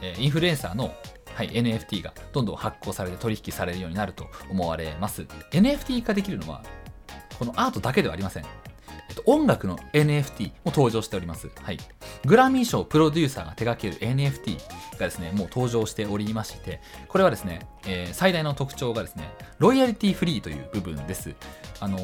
[0.00, 0.94] えー、インフルエンサーの
[1.38, 5.22] はい、NFT がどんどん発行されて取引されるようになると思われます。
[5.52, 6.64] NFT 化できるのは、
[7.38, 8.44] このアートだけではありません。
[9.08, 11.50] えっと、音楽の NFT も登場しております。
[11.62, 11.78] はい。
[12.26, 14.58] グラミー賞プロデューサーが手掛ける NFT
[14.98, 21.34] がですね、もう登場しておりまして、これはですね、えー、最大の特徴がですね、ロイヤリティフリーという部分です。
[21.80, 21.98] あの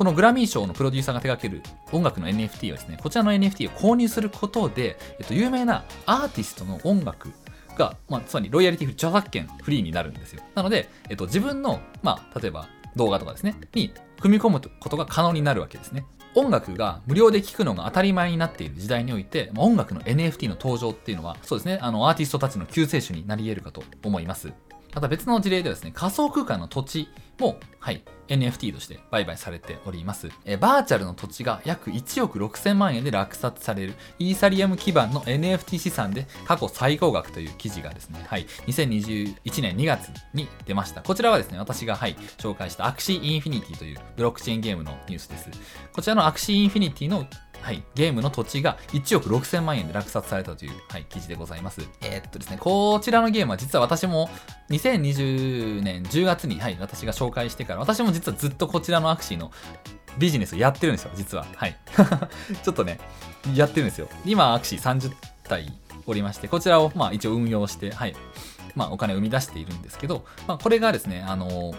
[0.00, 7.28] このグラミー賞のプロデューサーが手掛ける音楽の NFT はですね、こちらの NFT を購入することで、えっと、有名なアーティストの音楽
[7.76, 10.42] が、まあ、つまりロイヤリティフリー、著作権フリーになるんですよ。
[10.54, 16.04] なので、えっと、自分の、まあ、例えば動画とかですね、に組み込むことが可能になるわけですね。
[16.34, 24.52] 音楽が無料で聴くのが当たり前になっている時代において、ま、音楽の NFT の登場っていうのは、そうですね、あの、アーティストたちの救世主になり得るかと思います。
[24.94, 30.30] また別の事例ではですね、仮想空間の土地も、はい、NFT として売買されております。
[30.44, 41.02] えバーチャルの土地が約1億6000万円で落札されるイーサリアム基盤の NFT 資産で過去最高額という記事がですね、はい、2021年2月に出ました。
[41.02, 45.48] こちらはですね、私が、はい、紹介したアクシーインフィニティというブロックチェーンゲームのニュースです。
[45.92, 47.26] こちらのアクシーインフィニティの
[47.62, 51.82] はい、ゲームの土地が1億6000万円で落札されたという、はい、記事でございます。
[52.00, 54.30] えー、っとですね、こちらのゲームは実は私も
[54.70, 59.52] 2020年10月に、はい、私が紹介してから、私も実はずっとこちらのアクシーの
[60.18, 61.46] ビジネスをやってるんですよ、実は。
[61.54, 61.76] はい。
[62.62, 62.98] ちょっとね、
[63.54, 64.08] やってるんですよ。
[64.24, 65.12] 今、アクシー30
[65.44, 65.72] 体
[66.06, 68.14] おりまして、こちらを、まあ、一応運用して、はい、
[68.74, 71.74] まあ、お金を生み出しているんですけど、まあ、これがですね、あの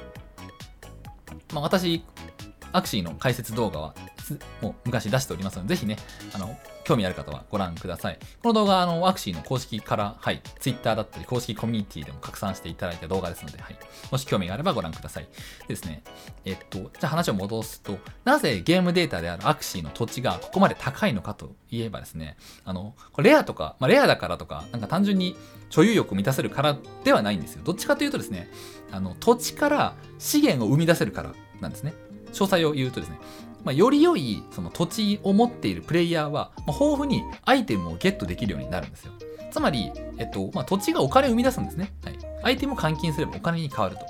[1.54, 2.04] まあ、私、
[2.74, 3.96] アクシーの解説動画は
[4.62, 5.98] もう昔出しておりますので、ぜひね、
[6.34, 8.20] あの、興味ある方はご覧ください。
[8.42, 13.78] この動画は、あの、ワクシーの公式から、はい、Twitter だったり、公式コミュニティでも拡散していただいた動画ですので、はい、
[14.12, 15.28] もし興味があればご覧ください。
[15.68, 16.04] ですね、
[16.46, 25.36] えっと、じゃあ話を戻すと、なぜゲームデータであるアクシーの土地がここまで高いのかといえばですね、あの、これレアとか、まあ、レアだからとか、なんか単純に
[25.70, 27.62] 所有欲を満たせるからではないんですよ。
[27.64, 28.50] どっちかというとですね、
[28.92, 31.94] あの、土地から資源を生み出せるからなんですね。
[32.32, 33.20] 詳細を言うとですね、
[33.64, 39.14] まあ、より良いその土地を持っているプレイヤーは、まあ、豊富にアイテムをゲットできるようになるんですよ。
[39.52, 41.94] つまり、えっとまあ、土地がお金を生み出すんですね。
[42.04, 44.06] はい、アイテムを換金すればお金に変わると。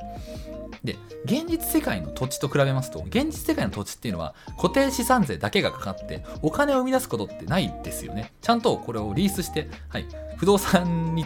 [0.83, 8.33] で、現実世界の土地と比べますと、現実世界の土地っていうのは固定資産税だけがかかって、お金を生み出すことってないですよね。
[8.41, 10.07] ちゃんとこれをリースして、はい、
[10.37, 11.25] 不動産に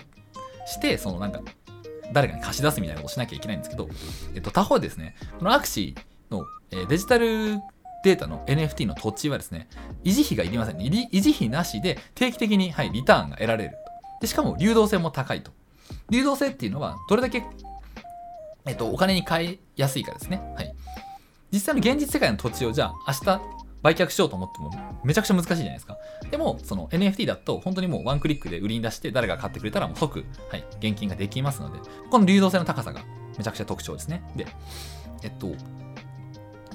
[0.65, 1.41] して、そのなんか、
[2.13, 3.89] 誰かに貸し出すみたいなことをしなきゃいけないんですけど、
[4.34, 7.59] えっと、他方ですね、このアクシーの、えー、デジタル
[8.03, 9.67] データの NFT の土地はですね、
[10.03, 10.85] 維持費がいりませんね。
[10.85, 13.77] 維持費なしで定期的に、はい、リターンが得られると。
[14.21, 15.51] で、しかも流動性も高いと。
[16.09, 17.43] 流動性っていうのは、どれだけ、
[18.67, 20.41] えっと、お金に換えやすいかですね。
[20.55, 20.75] はい。
[21.51, 23.41] 実際の現実世界の土地をじゃあ明日
[23.81, 24.71] 売却しようと思っても
[25.03, 25.97] めちゃくちゃ難しいじゃないですか。
[26.29, 31.79] でも、その NFT だと本当にもうワンクリックで売りに出して誰が買ってくれたらもう即、はい、現金ができますので、
[32.11, 33.01] この流動性の高さが
[33.38, 34.23] めちゃくちゃ特徴ですね。
[34.35, 34.47] で、
[35.23, 35.51] えっと、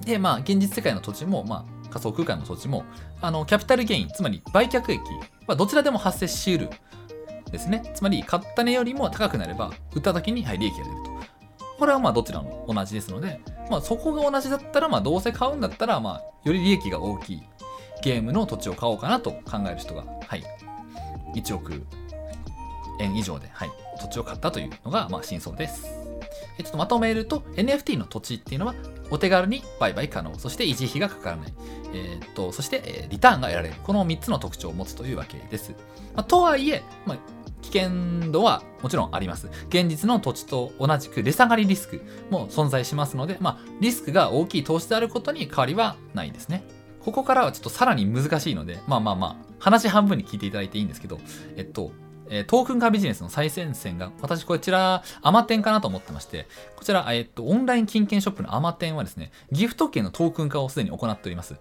[0.05, 2.85] で、まあ、現実世界の土地も、まあ、仮想空間の土地も、
[3.21, 5.01] あの、キャピタルゲイン、つまり売却益
[5.47, 6.77] はどちらでも発生し得る
[7.51, 7.83] ですね。
[7.95, 11.11] つまり、買った値よりも高くなれば、売った時に、はい、利益が出ると。
[11.79, 17.43] これはまあ、どちらも同じですので、まあ、そこが同じだったら、まあ、どうせ買うんだったら、まあ、より利益が大きい
[18.03, 20.43] ゲームの土地を買おうかなと考える人が、はい、
[21.35, 21.83] 1億
[23.01, 26.00] 円以上で、はい、土地を買ったというのが、まあ、真相です。
[26.59, 28.75] ちょっとまとめると、NFT の土地っていうのは、
[29.11, 31.53] お手軽に売買可能、そして維持費がかからない、
[31.93, 35.73] えー、っとそして、えリターンが得られる、この3つの特徴を持つというわけです。
[36.15, 37.19] まあ、とはいえ、まあ、
[37.63, 39.49] 危険度はもちろんあります。
[39.69, 46.65] 現実の土地と同じく値下がりリスクも存在しますので、まあ、リスクが大きい投資であることに変わりはないですね。
[47.05, 51.19] ここからはちょっとさらに難しいので、まあまあまあ、話半分に聞いていただいていいんですけど、
[51.57, 51.93] えっと、
[52.31, 61.57] えトークン化ビジネスの最前線が、私こちら、アマテンかなと思ってまして、こちら、えっと、オンライン金券ショップのアマテンはですね、ギフト券のトークン化をすでに行っております。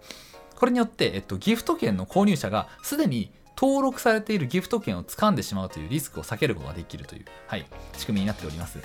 [0.55, 7.65] これによって、えっと、ギフト券の購入者がすでに登録されているギフト券を掴んでしまうというリスクを避けることができるという、はい、
[7.97, 8.79] 仕組みになっております。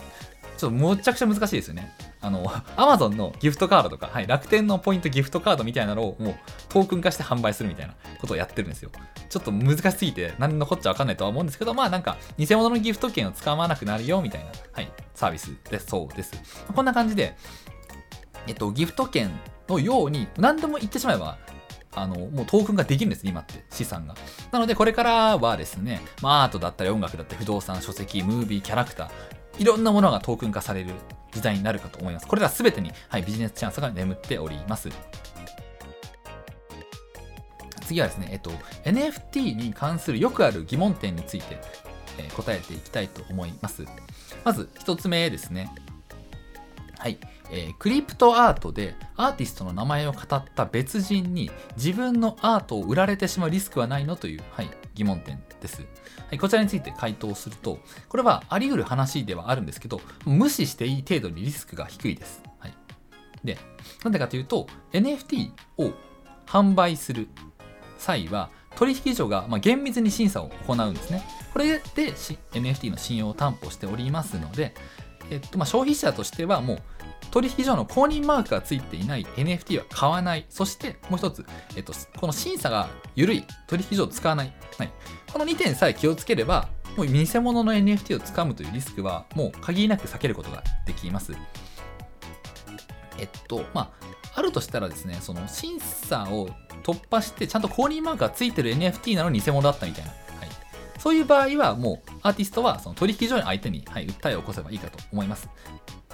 [0.56, 1.92] ちょっとむちゃくちゃ難しいですよね。
[2.20, 2.44] あの、
[2.76, 6.36] アマゾンのギフトカードとか、はい、楽天のポイントギフトカードみたいなのをもう
[6.68, 8.90] トークン化して販売するみたいなことをやってるんですよ。
[9.34, 15.80] ちょっと難しすぎて何のこっちゃわかんないとは思うんですけど、まあなんか偽物のギフト券を使わなくなるよみたいな、はい、サービスで。
[15.80, 16.32] そうです。
[16.72, 17.36] こんな感じで、
[18.46, 19.32] えっと、ギフト券
[19.68, 21.36] のように何でも言ってしまえば
[21.96, 24.14] あのもうトークンができるんです今って資産が
[24.52, 30.92] なのでこれからはですね、まあ、アートだったり音楽だったり不動産書籍ムービーキャラクターいろんなものがトークン化される
[31.32, 34.88] 時代になるかと思いますこれら全てに、はい、ビジネスチャンスが眠っております
[37.84, 38.50] 次はですね、えっと、
[38.84, 41.58] NFT に関するよくある疑問点について、
[42.18, 43.84] え、答えていきたいと思います。
[44.44, 45.72] まず1つ目ですね。
[46.98, 47.18] はい、
[47.50, 55.86] えー、クリプトアートでアーティストの名前を語った別人に自分のアートを売られてしまうリスクはないのという、はい、疑問点です、は
[56.32, 56.38] い。
[56.38, 62.42] こちらについて回答すると、これはあり得る話ではあるんですけど、無視していい程度にリスクが低いです。
[62.58, 62.74] はい、
[63.44, 63.58] で、
[64.02, 65.92] なんでかというと、NFT を
[66.46, 67.28] 販売する
[68.04, 71.22] 際は、取引所がま厳密に審査を行うんですね。
[71.52, 74.74] これで NFT の信用を担保しておりますので、
[75.30, 76.78] えっと、ま、消費者としてはもう
[77.30, 80.46] 取引所の公認マークがついていない NFT は買わない。
[80.48, 81.44] そしてもう一つ、
[81.76, 84.52] えっと、この審査が緩い取引所を使わない。
[84.78, 84.92] はい、
[85.32, 91.32] この2点さえ気をつければ、もう偽物の NFT をつかむというリスクはもう限りなく避けることができます。
[93.18, 96.48] えっと、まあ、あるとしたらですね、その審査を
[96.82, 100.12] 突破してちゃんと公認マークがついてる NFT なのに偽物だったみたいな。
[101.04, 105.50] そういう場合はもうアーティストはその取引所に相手に、はい、訴えを起こせばいいかと思います。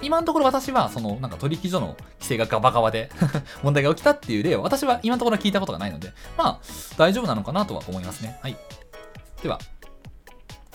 [0.01, 3.09] 今のところ私はそのなんか取引所の規制がガバガバで
[3.63, 6.59] 問題が起きたっていう例を私は今のところ聞いたことがないので、まあ
[6.97, 8.37] 大丈夫なのかなとは思いますね。
[8.41, 8.57] はい。
[9.41, 9.59] では、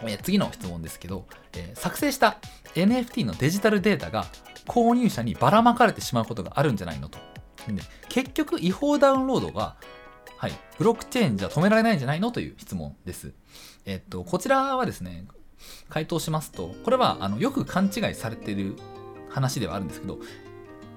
[0.07, 2.39] え次の質問ですけど、えー、作成した
[2.75, 4.25] NFT のデジタルデータが
[4.67, 7.19] 購入者にばらまかれてしまうことがあるんじゃないのと。
[7.75, 9.77] で結局違法ダウンロードが
[10.39, 13.33] はい、ブロックチェーンじゃ止められないんじゃないのという質問です。
[13.87, 15.25] えっと、こちらはですね、
[15.89, 18.77] 回答しますと、これはあのよく勘違いされている
[19.31, 20.19] 話ではあるんですけど、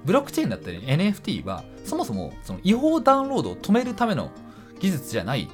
[0.04, 4.30] ブロックチェーンだったり NFT はそもそもその違法ダウンロードを止めるための
[4.78, 5.48] 技術じゃない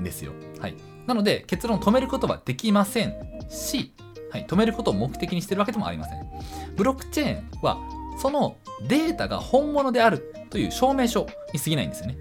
[0.00, 0.32] んですよ。
[0.60, 0.74] はい。
[1.06, 3.14] なので結論止めることはできません
[3.48, 3.92] し、
[4.30, 6.28] はい、止めることを目的にしてるわけでもありません。
[6.76, 7.78] ブロックチェーンは
[8.18, 8.56] その
[8.88, 12.18] データが本物であるという証明書に過ぎないんですよね。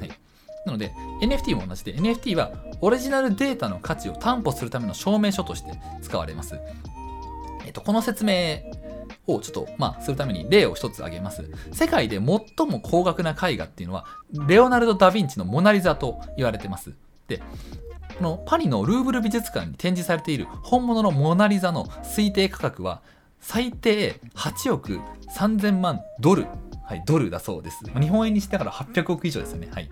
[0.00, 0.10] はい
[0.66, 6.58] なので NFT も同じで NFT はオリジナルデータの価値を担保するための証明書として使われます。
[7.66, 8.58] えっと、この説明
[9.26, 11.48] をちょっと、まあ、するために例を一つ挙げます。
[11.72, 12.24] 世界で最
[12.66, 14.06] も高額な絵画っていうのは、
[14.48, 16.92] レオナルド・ダ・ヴィンチのモナリザと言われてます。
[17.28, 17.38] で、
[18.18, 23.02] このパリのルーブル美術館に展示されている本物のモナリザの推定価格は、
[23.40, 25.00] 最低8億
[25.36, 26.46] 3000万ドル。
[26.90, 27.84] はい、ドルだそうです。
[28.00, 29.68] 日本円にしてから800億以上ですよね。
[29.70, 29.88] はい。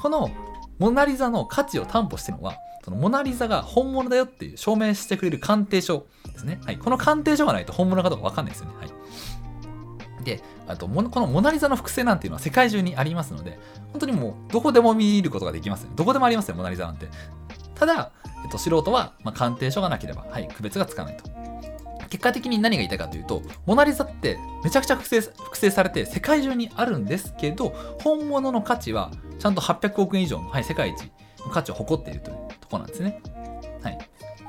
[0.00, 0.30] この
[0.78, 6.60] モナリザの価値を担保してるのは、そのモナリザが本物だよっていう証明してくれる鑑定書ですね。
[6.64, 6.78] はい。
[6.78, 8.76] この鑑定書がないと本物かどうかわかんないですよね。
[8.78, 10.24] はい。
[10.24, 13.58] で、あと、このモナリザの複製なんていうのは世界中にありますので、
[13.90, 17.08] 本当にもうどこでも見ることができます、どこでもありますよ、モナリザなんて。
[17.74, 18.12] ただ、
[18.44, 21.39] えっと、素人は、ま、鑑定書がなければ、はい、区別がつかないと。
[22.10, 27.70] 結果的に何が言いたいかというと、モナリザってめちゃくちゃ複製複製されて世界中にあるんですけど、
[28.02, 31.10] 本物の価値はちゃんと800億円以上の、はい、世界一
[31.44, 33.22] の価値を誇っているというとこなんですね。
[33.82, 33.98] はい。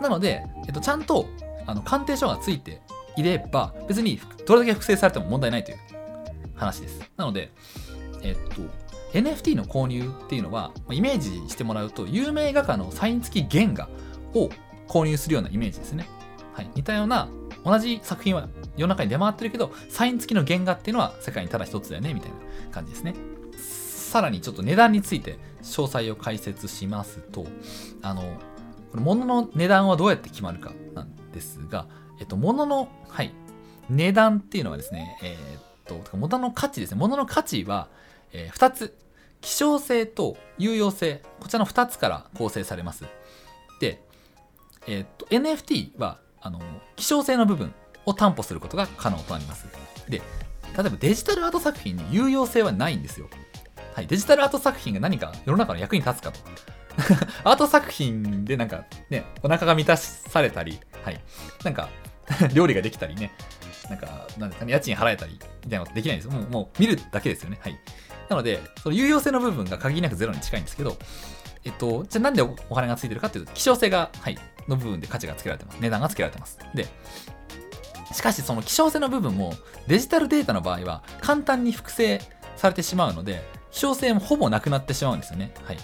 [0.01, 1.27] なので、えっと、ちゃんと
[1.67, 2.81] あの鑑定書がついて
[3.15, 5.77] いれば、別にどれだけ複製されても問題ないという
[6.55, 7.11] 話です。
[7.15, 7.51] なので、
[8.23, 8.61] えっと、
[9.13, 13.89] NFT の購入っていうのは、イメージしてもらうと、有名画家のサイン付き原画
[14.33, 14.49] を
[14.87, 16.07] 購入するようなイメージですね。
[16.53, 17.29] はい、似たような
[17.63, 22.37] 同じ作品は世の中に出回ってるけど、サイン付きの原画っていうのは世界にただ一つだよね、みたいな
[22.71, 23.15] 感じですね。
[23.57, 27.45] さらにちょっと値段について詳細を解説しますと、
[28.01, 28.21] あの、
[28.91, 31.87] これ物の値段はどうやって決まるかなんですが、
[32.19, 33.33] えっと、物の、はい、
[33.89, 36.97] 値段っていうのはですね、えー、っと、物の価値ですね。
[36.99, 37.87] 物の価値は、
[38.33, 38.97] えー、2つ。
[39.41, 41.23] 希少性と有用性。
[41.39, 43.05] こちらの2つから構成されます。
[43.79, 44.03] で、
[44.87, 46.59] えー、っと、NFT はあの
[46.95, 47.73] 希少性の部分
[48.05, 49.67] を担保することが可能となります。
[50.09, 50.23] で、例
[50.79, 53.29] えばデジタルアート作品に有用性はないんですよ。
[53.93, 56.39] はい、デジタルアート作品が何か世の中の役に立つかと。
[57.43, 61.21] アート作品でなんかね、お腹が満たされたり、はい、
[61.63, 61.89] なんか
[62.53, 63.31] 料理ができたりね、
[63.89, 66.31] なんか、なんですかね、家賃払えたり、みたいなことできないんですよ。
[66.31, 67.59] もう、もう見るだけですよね。
[67.61, 67.79] はい。
[68.29, 70.97] なので、その有用性の部分が限りなくゼロに近いんですけど、
[71.63, 74.37] えっと、じゃあなんでお金がついてるかっていうと、希少性が、はい、
[74.67, 75.77] の部分で価値がつけられてます。
[75.79, 76.57] 値段がつけられてます。
[76.73, 76.87] で、
[78.13, 79.53] しかしその希少性の部分も
[79.87, 82.21] デジタルデータの場合は簡単に複製
[82.57, 85.53] されてしまうので、希少性もほぼなくなってしまうんですよね。
[85.63, 85.77] はい。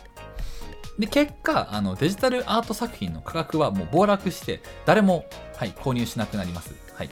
[0.98, 5.26] で、結果、あのデジタルアート作品の価格はもう暴落して、誰も、
[5.56, 6.74] はい、購入しなくなります。
[6.96, 7.10] はい。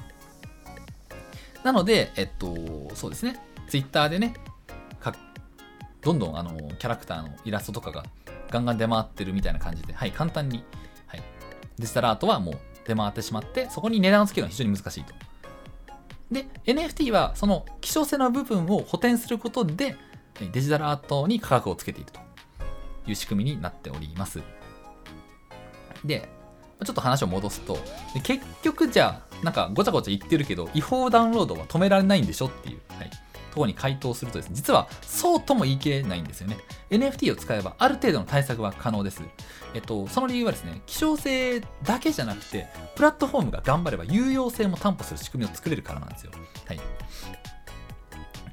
[1.63, 2.55] なので、えっと、
[2.95, 3.39] そうですね。
[3.67, 4.33] ツイッターでね、
[6.05, 8.03] どんどんあのキャラクターのイラストとかが
[8.55, 10.63] ガンガン出回ってるみたいな感じで、はい、簡単に、
[11.07, 11.23] はい、
[11.77, 15.13] デジタルアートはもう出回ってしまって、そこに値段をつけるのは非常に難しいと。
[16.31, 19.95] で、NFT はその希少性の部分を補填することで、
[20.51, 22.25] デジタルアートに価格をつけていると。
[23.07, 24.41] いう仕組みになっております。
[26.03, 26.27] で、
[26.83, 27.77] ちょっと話を戻すと、
[28.23, 33.11] 結局じゃあ、なんかごちゃごちゃ言ってるけど、違法ダウンロードは止められないんでしょっていう、はい、
[33.55, 36.57] ところに回答するとですね、実はそうとも言い切れないんですよね。
[36.89, 39.21] NFT を使えばある程度の対策は可能です。
[39.73, 46.31] えっと、その理由はですね、希少性だけじゃなくて、プラットフォームが頑張れば有用性も担保する仕組みを作れるからなんですよ。
[46.67, 46.79] はい。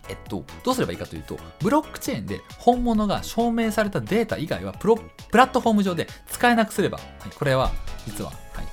[0.08, 7.72] えっと、どうすればいいかというと、ブロックチェーンで本物が証明されたデータ以外はプロプラットフォーム上で使えなくすれば、はい、これは
[8.06, 8.66] 実は、はい、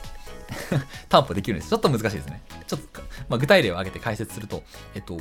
[1.09, 1.69] 担保できるんです。
[1.71, 2.43] ちょっと難しいですね。
[2.67, 4.63] ちょっと、まあ、具体例を挙げて解説すると、
[4.93, 5.17] えっと、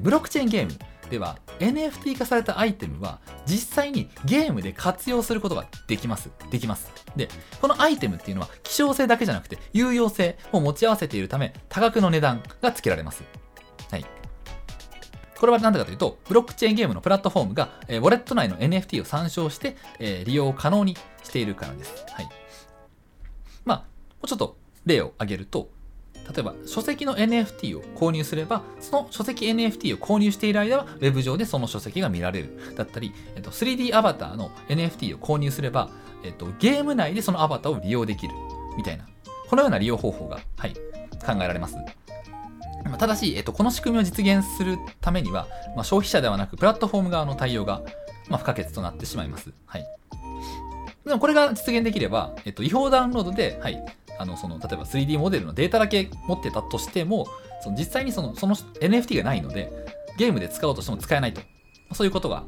[0.00, 0.72] ブロックチェーンゲーム
[1.10, 6.30] では NFT 化されたアイテムは実際にゲームで活用することができます。
[6.50, 6.90] できます。
[7.16, 7.28] で、
[7.60, 13.22] このアイテムっていうのは希少性だけじゃなくて有用性を持ち合わせているため多額の値段が付けられます。
[13.90, 14.04] はい。
[15.38, 21.92] これは何でかというと、ブロックチェーンゲームのプラットフォームが、えー、ウォレット内の NFT を参照して、えー、利用可能にしているからです。
[22.10, 22.28] はい。
[23.64, 23.84] まあ、も
[24.22, 25.70] うちょっと例を挙げると、
[26.32, 32.58] 例えば書籍の NFT を購入すれば、その書籍 NFT を購入している間は Web 上でその書籍が見られる。
[32.76, 35.90] だったり、えっと、3D アバターの NFT を購入すれば、
[36.24, 38.34] えっと、ゲーム内でそのアバターを利用できる。
[38.76, 39.06] みたいな。
[39.48, 40.74] このような利用方法が、はい、
[41.24, 41.76] 考えられます。
[42.98, 47.82] ただし、えっと、この仕組みを実現するためには、まあ、消費者ではなくプラットフォーム側の対応が、
[48.28, 49.52] まあ、不可欠となってしまいます。
[49.66, 49.86] はい。
[51.04, 53.84] でもこれが実現できれば、えっと、違法ダウンロードで、はい、
[54.18, 57.26] あのその例えば 3D モデルのデータだけ持ってたとしても
[57.62, 59.72] その実際にそのその NFT がないので
[60.18, 61.40] ゲームで使おうとしても使えないと
[61.92, 62.44] そういうことが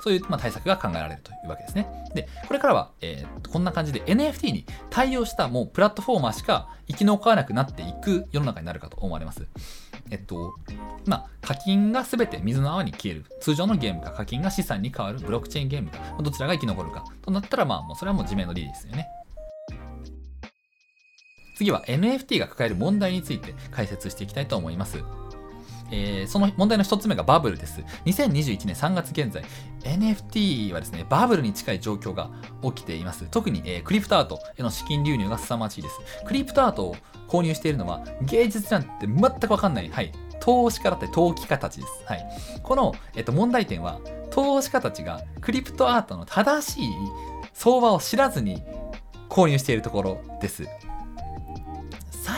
[0.00, 1.86] そういう、まあ、対策が考えられるというわけですね。
[2.14, 9.46] で、これからは、えー、こんな感じで NFT に対応したもうプラットフォーマーしか生き残らなくなっていく世の中になるかと思われます。
[10.10, 10.54] えっと、
[11.06, 13.26] まあ、課金が全て水の泡に消える。
[13.40, 19.06] 通常のゲームか課金が資産に変わるブロックチェーンゲームか、どちらが生き残るかとなったら、まあ、もうそれはもう地面の理ですよね。
[21.60, 25.04] 次は NFT が抱える問題について解説していきたいと思います。
[25.90, 27.82] えー、その問題の一つ目がバブルです。
[28.06, 29.44] 2021年3月現在、
[29.82, 32.30] NFT はですね、バブルに近い状況が
[32.62, 33.26] 起きています。
[33.30, 36.00] 特に、えー、クリプトアートへの資金流入が凄まじいです。
[36.24, 36.96] クリプトアートを
[37.28, 41.92] 購入しているのは芸術なんて全くわかんない、はい、投資家だったり投機家たちです。
[42.06, 42.24] はい、
[42.62, 44.00] この、えっと、問題点は、
[44.30, 46.90] 投資家たちがクリプトアートの正しい
[47.52, 48.62] 相場を知らずに
[49.28, 50.66] 購入しているところです。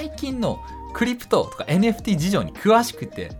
[0.02, 3.30] 最近のクリプトとか NFT 事情に詳しくて、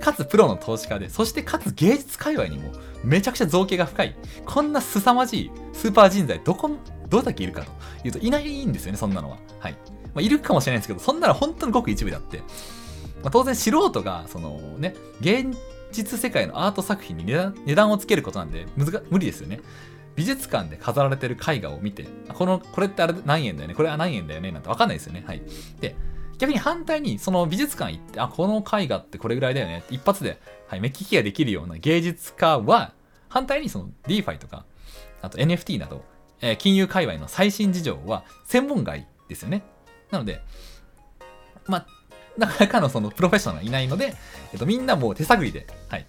[0.00, 2.72] かつプロの投資家で、そしてかつ芸術界隈にも
[3.04, 6.70] めちゃくちゃ造形が深い、こんな凄まじいスーパー人材、どこ、
[7.10, 7.70] どれだけいるかと
[8.06, 9.36] いうと、いないんですよね、そんなのは。
[9.60, 9.72] はい。
[9.72, 9.78] ま
[10.16, 12.44] あ、いるかもしれないですけど、そんなの本当にごく一部であって、ま
[13.24, 15.54] あ、当然素人が、そのね、現
[15.92, 18.66] 実世界のアート作品に値段値段をつけることなんで
[19.10, 19.60] 無理ですよね。
[20.18, 22.04] 美術館で飾られてる絵画を見て、
[22.34, 23.76] この、これってあれ何円だよね？
[23.76, 24.50] これは何円だよね？
[24.50, 25.22] なんてわかんないですよね。
[25.24, 25.42] はい。
[25.78, 25.94] で、
[26.38, 29.78] 逆に反対にその美術館行って、あ、この絵画ってこれぐらいだよね？
[29.78, 32.94] って一発で、はい、目利きができるような芸術家は、
[33.28, 34.64] 反対にその DeFi とか、
[35.22, 36.04] あと NFT など、
[36.40, 39.62] えー、金融界隈の最新事情は専門外ですよね。
[40.10, 40.40] なので、
[41.66, 41.86] まあ、
[42.36, 44.16] なかなかのそのプロフェッショナルいないので、
[44.52, 46.06] えっと、みんなもう手探りで、はい、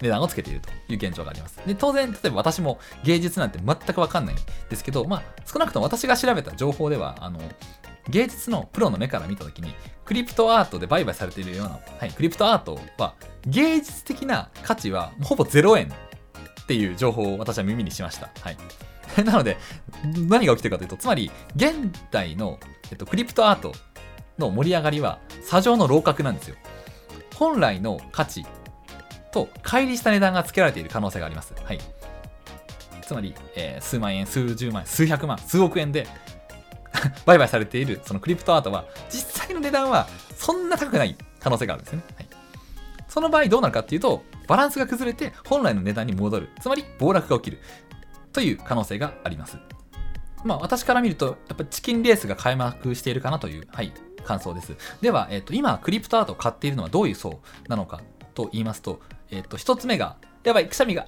[0.00, 1.60] 値段をつけているという現状があります。
[1.66, 4.38] で、当然、例えば私も芸術なんて全くわかんないん
[4.68, 7.40] ですけど、まあ、少なくとも私が調べた情報では、あの、
[8.08, 9.74] 芸術のプロの目から見たときに、
[10.04, 13.14] クリプトアートで売買されているような、はい、クリプトアートは、
[13.46, 15.92] 芸術的な価値はほぼ0円
[16.62, 18.30] っていう情報を私は耳にしました。
[18.40, 18.56] はい。
[19.24, 19.58] なので、
[20.28, 21.74] 何が起きてるかというと、つまり、現
[22.10, 22.58] 代の、
[22.90, 23.72] えっと、クリプトアート
[24.38, 26.56] の盛り上がりは、砂上の楼閣なんですよ。
[27.34, 28.44] 本来の価値
[29.38, 31.54] と乖離した値段が付けられている可能性があります。
[31.62, 31.78] はい。
[33.02, 36.06] つまり、えー、数万円、数十万円、数百万、数億円で
[37.24, 42.02] 売買されているそのクリプトアートは、実際の値段はそんな高くない可能性があるんですね。
[42.16, 42.26] はい。
[43.08, 46.50] その場合どうなるかっていうと、バランスが崩れて本来の値段に戻る。
[46.60, 47.60] つまり暴落が起きる。
[48.32, 49.58] という可能性があります。
[50.44, 53.92] まあ私から見ると、やっぱチキンレースが開幕しているかなという、はい、
[54.24, 54.76] 感想です。
[55.00, 58.02] では、えっ、ー、と、今、クリプトアートを買っているのはどういう層なのか
[58.34, 59.00] と言いますと、
[59.30, 61.06] えっ、と、一つ目が、やばい、くしゃみが、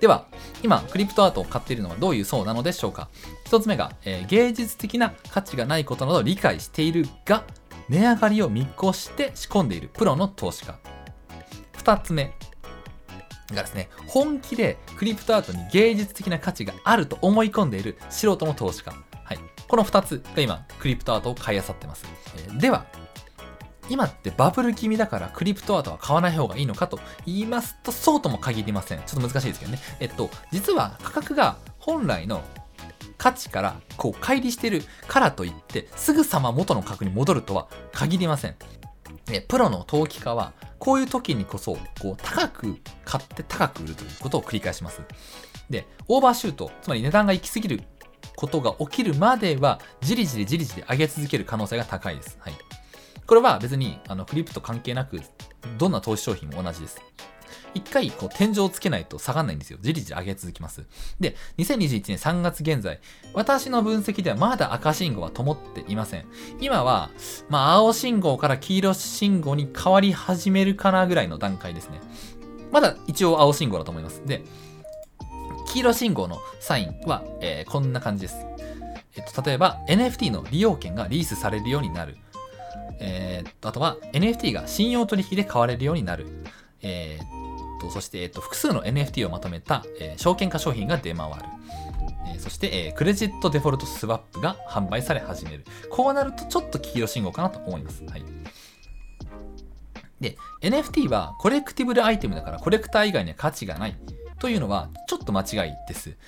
[0.00, 0.26] では、
[0.62, 3.08] 今、クリプトアートを買っているのはどういう層なのでしょうか
[3.44, 7.44] 一つ目が、えー、芸術的な価値がないことなど理解しているが、
[7.88, 10.78] 値上がりを見越して仕込んでいるプロの投資家。
[11.74, 12.32] 2つ目
[13.52, 18.94] がですね、本気でクリプトアートに芸術的な価値があると思い込んでいる素人の投資家。
[19.68, 22.04] この2つが今、クリプトアートを買い漁ってます。
[22.36, 22.86] えーでは、
[23.88, 29.02] 今ってバブル気味だからクリプトアートは買わない方がいいのかと言いますと、そうとも限りません。
[29.06, 29.78] ちょっと難しいですけどね。
[30.00, 32.42] えっと、実は価格が本来の
[33.18, 38.56] 価値からこう乖離してるからといってすぐさま元の価格に戻るとは限りません。
[39.26, 45.00] でプロの投機家はこういう時にこそこう高く買って高く売るということを繰り返します。
[45.70, 47.82] で、オーバーシュート、つまり値段が行き過ぎる
[48.36, 52.36] ことが起きるまではじりじりじりじり上げ続ける可能性が高いです。
[52.40, 52.54] はい。
[53.26, 55.20] これは別にあのクリプト関係なく
[55.78, 57.00] どんな投資商品も同じです。
[57.74, 59.78] 一回こう天井をつけないと下がらないんですよ。
[59.80, 60.86] じりじり上げ続きます。
[61.18, 63.00] で、2021年3月現在、
[63.32, 66.26] 私の分析ではまだ赤信号は灯っていません。
[66.60, 67.10] 今は、
[67.48, 72.00] まあ青信号から黄色信号に変わり始めるかなぐらいの段階ですね。
[72.70, 74.22] まだ一応青信号だと思います。
[74.24, 74.44] で、
[75.66, 78.46] 黄色信号のサインは、えーこんな感じです。
[79.16, 82.16] えっと、例えば NFT の利用権がリースされるようになる。
[83.00, 86.26] えー、あとは NFT が信用取引で買われるようになる。
[86.82, 91.34] えーっと、そして、えっと、複数の NFT をまとめた、えー証券化商品が出回る。
[92.34, 95.64] えそして、えークレジットデフォルトスワップが販売され始める。
[95.90, 98.04] こうなるとちょっと黄色信号かなと思います。
[98.04, 98.24] はい。
[100.20, 103.96] で、NFT はコレクティブルアイテムだからコレクター以外には価値がない
[104.44, 106.18] というのはちょっと間違いです。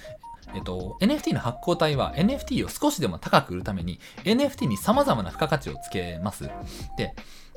[0.55, 6.51] えっと、NFT の発行体は NFT を少しでも高く売るために NFT に様々な付加価値をつけます。
[6.97, 7.15] で、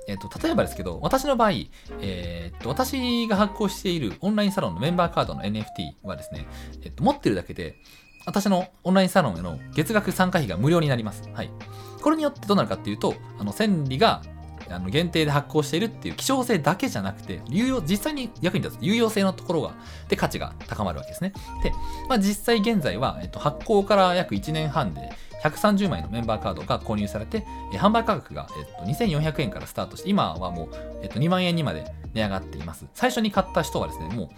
[0.10, 1.52] えっと、例えばですけど、私の場合、
[2.02, 5.64] えーっと、私が発行しているオンラインサロンのメンバーカードの NFT
[6.04, 6.46] はですね、
[6.84, 7.78] えっと、持ってるだけで、
[8.26, 11.24] 私のオンラインサロンへの月額参加費が無料になります。
[11.34, 11.50] はい。
[12.02, 14.22] これによってどうなるかっていうと、あの、千里が
[14.72, 19.74] あの限定で発行しているっていう希少性だけじゃなくて、有用、実際に役に立つ有用性のところが、
[20.08, 21.34] で価値が高まるわけですね。
[21.64, 21.72] で、
[22.08, 25.12] まあ実際現在は、えっと、発行から約1年半で、
[25.44, 30.70] 130枚のメンバーカードが購入されて、え販売価格が、えっと、2400円からスタートして、今はもう、
[31.02, 32.86] えっと、2万円にまで値上がっています。
[32.94, 34.30] 最初に買った人はですね、もう、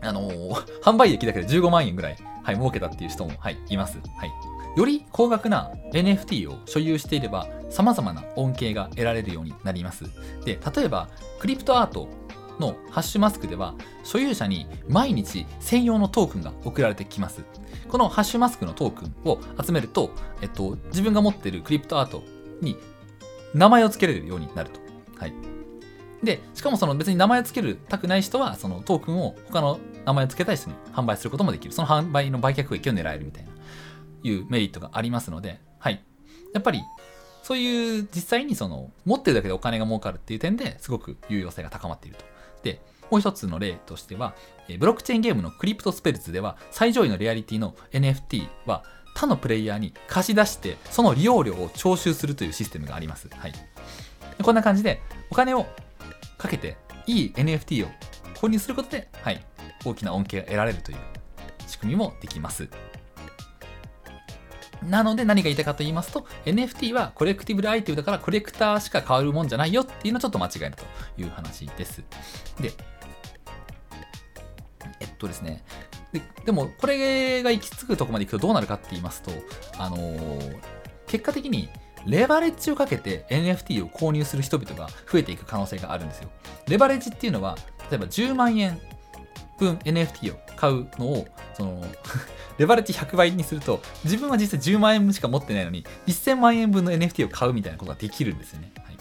[0.00, 3.98] あのー 販売益だけで15万円ぐらい、はい、儲けたっていう人も、はい、います。
[4.16, 4.30] はい。
[4.78, 10.04] より高額な NFT を所有していれば、様々な恩恵が得られるようになります。
[10.44, 11.08] で、例えば、
[11.40, 12.08] クリプトアート
[12.60, 13.74] のハッシュマスクでは、
[14.04, 17.42] 所有者に毎日専用のトークンが送られてきます。
[17.88, 20.12] このハッシュマスクのトークンを集めると、
[20.42, 22.22] えっと、自分が持っているクリプトアート
[22.60, 22.76] に
[23.54, 24.78] 名前を付けれるようになると。
[25.16, 25.34] はい。
[26.22, 31.74] で、しかもその別に名前を付けるたくない人は、そのトークンを他の名前を付けたい人に販売することもできる。
[31.74, 33.50] その販売の売却益を狙えるみたいな、
[34.22, 36.02] いうメリットがありますので、はい。
[36.54, 36.82] やっぱり、
[37.42, 42.24] そういう実際にその持ってるだけでお金が儲かるっていう点ですごく有用性が高まっていると。
[42.62, 44.34] で、もう一つの例としては、
[44.78, 53.28] ブロックチェーンゲームのクリプトスペルズでは最上位のレアリティの NFT は他のプレイヤーに貸し出してその利用料を徴収するというシステムがあります。
[53.34, 53.52] はい。
[54.42, 55.00] こんな感じで
[55.30, 55.66] お金を
[56.36, 57.90] かけていい NFT を
[58.34, 59.44] 購入することで、はい、
[59.84, 60.98] 大きな恩恵が得られるという
[61.66, 62.68] 仕組みもできます。
[64.82, 70.84] なので何が言いたいかと言いますと NFT はコレクティブルアイテムだからコレクターしか買わるもんじゃないよっていうのはちょっと間違いだと
[71.16, 72.02] いう話です。
[72.60, 72.72] で、
[75.00, 75.64] えっとですね、
[76.12, 79.32] ででもこれが行き着くとこまで行くとどうなるかって言いますと、
[79.78, 81.68] あのー結果的に
[82.06, 86.30] レバレッジをかけて NFT を購入する人々が増えていく可能性があるんですよ。
[86.68, 87.56] レバレッジっていうのは、
[87.90, 88.80] 例えば10万円
[89.58, 91.84] 分 NFT を買うのを、その、
[92.58, 98.72] レバレッジ100倍にすると、自分は実際10万円分しか持ってないのに、1000万円分の NFT を買うみたいなことができるんですよね。
[98.84, 98.96] はい、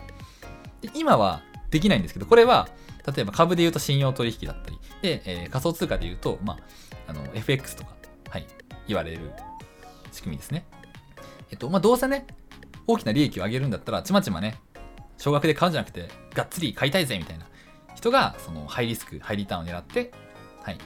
[0.81, 1.41] で今は
[1.71, 2.69] できないんですけど、これは、
[3.05, 6.57] 例えば株で言うと信用取引だったり、で、えー仮想通貨で言うと、まあ、
[7.07, 7.95] あの、FX とか、
[8.29, 8.47] はい、
[8.87, 9.31] 言われる
[10.11, 10.65] 仕組みですね。
[11.51, 12.27] えっと、まあ、どうせね、
[12.85, 14.59] 大きな利益を上げるんだったら、ちまちまね、
[15.17, 17.47] 少額で買うんじゃなくて、がっつり買いたいぜみたいな
[17.95, 20.11] 人が、その、ハイリスク、ハイリターンを狙って、
[20.61, 20.77] はい、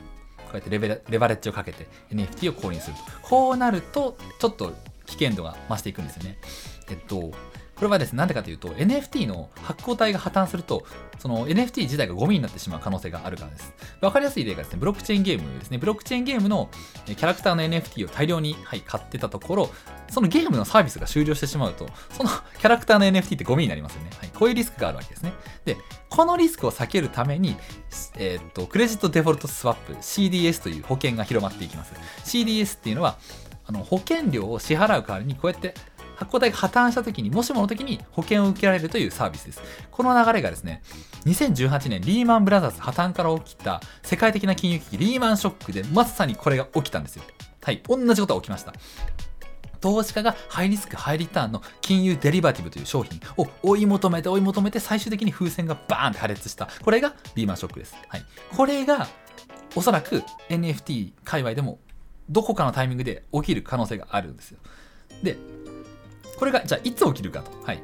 [0.52, 3.04] こうやってレベレレバレッジをかけて NFT を購入すると。
[3.22, 4.74] こうなると、ちょっと
[5.06, 6.38] 危険度が増していくんですよね。
[6.90, 7.32] えっと、
[7.82, 10.86] これはですね、なんでかというと、NFT の発行体が破綻すると、
[11.18, 13.74] その NFT 自体がゴミになってしまう可能性があるからです。
[14.02, 15.80] わかりやすい例がですね、ブロックチェーンゲームですね。
[15.80, 16.70] ブロックチェーンゲームの
[17.08, 19.70] キャラクターの NFT を大量に、はい、買ってたところ、
[20.12, 22.30] そのゲームのサービスが終了してしまうと、その
[22.62, 24.12] キャラクターの NFT ってゴミになりますよね。
[24.20, 25.34] はい、こういうリスクがあるわけですね。
[25.66, 25.76] で、
[26.08, 27.58] このリスクを避けるために、
[28.20, 31.94] えーっと、クレジットデフォルトスワップ、CDS という保険が広まっていきます。
[32.26, 33.18] CDS っていうのは、
[33.72, 35.74] あの保険料を支払う代わりにこうやって
[36.22, 39.62] 発行体が破綻した時に、もしもの時に保険を受けられるというサービスです。
[39.90, 40.84] この流れがですね、
[41.26, 47.24] 2018年リーマンブラザーズ破綻から起きた世界的な金融危機リーマンショックでまさにこれが起きたんですよ。
[47.64, 48.74] はい、同じことが起きました。
[49.80, 56.68] 投資家がハイリスク、ハイリターンの金融デリバティブという商品を追い求めて追い求めて最終的に風船がバーンって破裂した。
[56.84, 57.96] これがリーマンショックです。
[58.08, 58.24] はい。
[58.56, 59.08] これが
[59.76, 61.80] おそらく NFT 界隈でも
[62.30, 64.60] どこかのタイミングで起きる可能性があるんですよ。
[65.24, 65.38] で、
[66.42, 67.52] これがじゃあいつ起きるかと。
[67.64, 67.84] はい。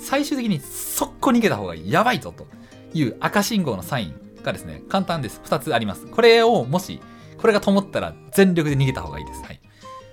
[0.00, 2.48] 最終的に速攻逃げた方がやばいぞと
[2.92, 5.40] いう赤信号のサインがですね、簡単です。
[5.44, 6.08] 2つあります。
[6.08, 7.00] これをもし、
[7.38, 9.42] これが灯ったら全力で逃げた方がいいです。
[9.44, 9.60] はい。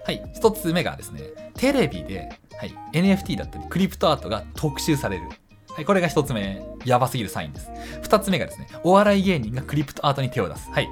[0.06, 2.30] はい、1つ目がですね、テレビで、
[2.60, 5.24] はい、NFT だったりクリプトアートが特集される。
[5.70, 7.72] はい、これが1つ目、やばすぎるサインです。
[8.04, 10.70] 2つ目がですね、お笑い芸人がクリプトアートに手を出す。
[10.70, 10.88] はい。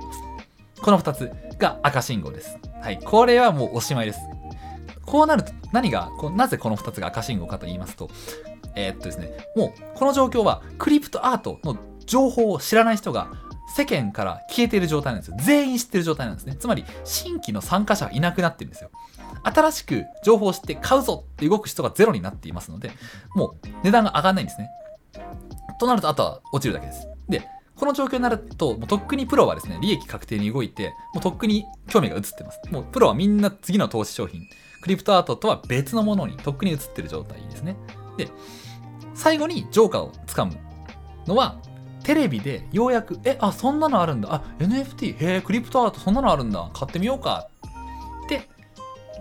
[0.82, 2.58] この2つが赤信号です。
[2.82, 4.20] はい、これはもうおしまいです。
[5.08, 8.10] こうなると、何が、こなぜこの2つが赤信号かと言いますと、
[8.76, 13.32] えー、っとですね、もうこの状況はクリプトアートの情報を知らない人が
[13.74, 15.38] 世間から消えている状態なんですよ。
[15.40, 16.56] 全員知ってる状態なんですね。
[16.56, 18.92] つまり、新規の参加者がいなくなってるんですよ。
[19.44, 22.92] 新しく情報を知って買うぞって動く人がゼロになっていますので、
[23.34, 24.70] もう値段が上がらないんですね。
[25.80, 27.08] となると、あとは落ちるだけです。
[27.30, 32.60] で、この状況になると、もうとっくにプロはですね、利益確定に動いて、もうとっくに興味が移ってます。
[32.72, 34.42] もうプロはみんな次の投資商品、
[34.82, 37.76] クリプトアートとは別のものにとっくに移ってる状態ですね。
[38.18, 38.30] で、
[39.14, 40.56] 最後にジョーカーをつかむ
[41.26, 41.60] のは、
[42.04, 44.34] テレビでようやく、え、あ、そんなのあるんだ。
[44.34, 46.70] あ、NFT、へえ、クリプトアートそんなのあるんだ。
[46.74, 47.50] 買ってみようか。
[48.26, 48.48] って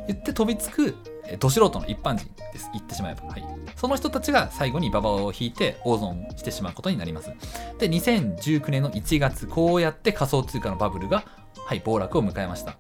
[0.07, 0.95] 言って飛びつく、
[1.25, 2.71] え、ど素人の一般人です。
[2.73, 3.29] 言ってしまえば。
[3.29, 3.45] はい。
[3.75, 7.31] その人たちが最後に馬場を引いて大損してしまうことになります。
[7.79, 11.25] で、2019年の1月、こうやって仮想通貨のバブルが、
[11.67, 12.77] はい、暴落を迎えました。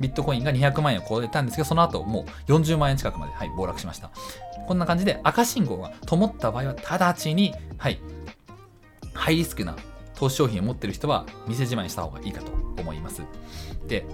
[0.00, 4.10] ビットコインが200万円を超えたんですけど、その後もう40万円近くまで、はい、暴落しました。
[4.66, 8.00] こんな感じで赤信号が灯った場合は直ちに、はい、
[9.14, 9.76] ハイリスクな
[10.14, 13.22] 投資商品を持っている人は店じまいした方がいいかと思います。
[13.86, 14.04] で、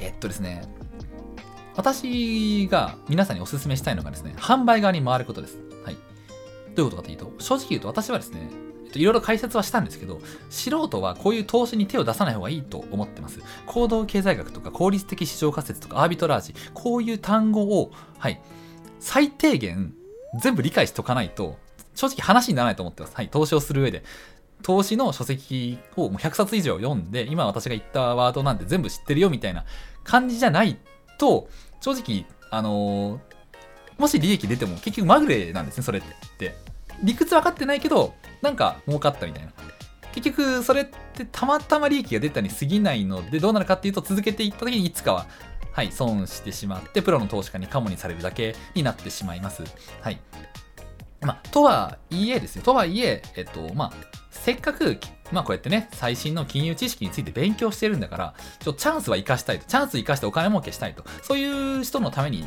[0.00, 0.62] えっとですね、
[1.76, 5.58] 私が皆さんにお勧めしたいのがですね、販売側に回ることです。
[5.84, 5.96] はい。
[6.74, 8.50] どういうことかというと、正直言うと私はですね、
[8.94, 10.20] いろいろ解説はしたんですけど、
[10.50, 13.40] 素人はこういう投資に手を出さない方がいいと思ってます。
[13.66, 18.40] 行動経済学とか効率的市場仮説とかアービトラージ、こういう単語を、はい、
[19.00, 19.94] 最低限
[20.40, 21.58] 全部理解しておかないと、
[21.94, 23.14] 正直話にならないと思ってます。
[23.14, 24.04] はい、投資をする上で。
[24.62, 29.64] 投資の書籍をもう100冊以上読んで、今私が言ったワードなんて全部知ってるよみたいな
[30.02, 30.78] 感じじゃない
[31.18, 31.48] と、
[31.80, 33.20] 正直、あのー、
[33.98, 36.02] もし利益出ても結局まぐれなんですね、それっ
[36.38, 36.54] て。
[37.02, 39.52] 理屈分かってないけど、なんか儲かったみたいな。
[40.12, 45.26] 結局、それってたまたま利益が出たに過ぎないので、どうなるかっていうと、続けていった時にいつかは、
[45.72, 49.62] はい、損してしまって、プロの投資家にカモにされるだけになってしまいます。
[50.00, 50.18] はい。
[51.20, 52.62] まあ、とはいえですよ。
[52.62, 53.92] とはいえ、えっと、まあ、
[54.30, 54.98] せっかく、
[55.32, 59.66] まあこうやってね、最新の金融知識について勉強してるんだから、ちょチャンスは生かしたいと。
[59.66, 61.04] チャンス生かしてお金儲けしたいと。
[61.22, 62.44] そういう人のために、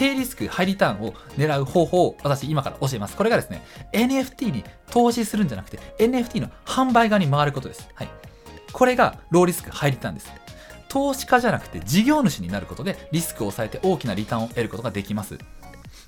[0.00, 3.16] 低リスク、ハイリターンを狙う方法を私今から教えます。
[3.16, 7.86] これがですね、NFT に投資するんじゃなくて、NFT の販売側に回ることです。
[7.92, 8.08] はい。
[8.72, 10.32] これがローリスク、ハイリターンです。
[10.88, 15.36] 投資家じゃなくて事業主になることでリスクを抑えて大きなリターンを得ることができます。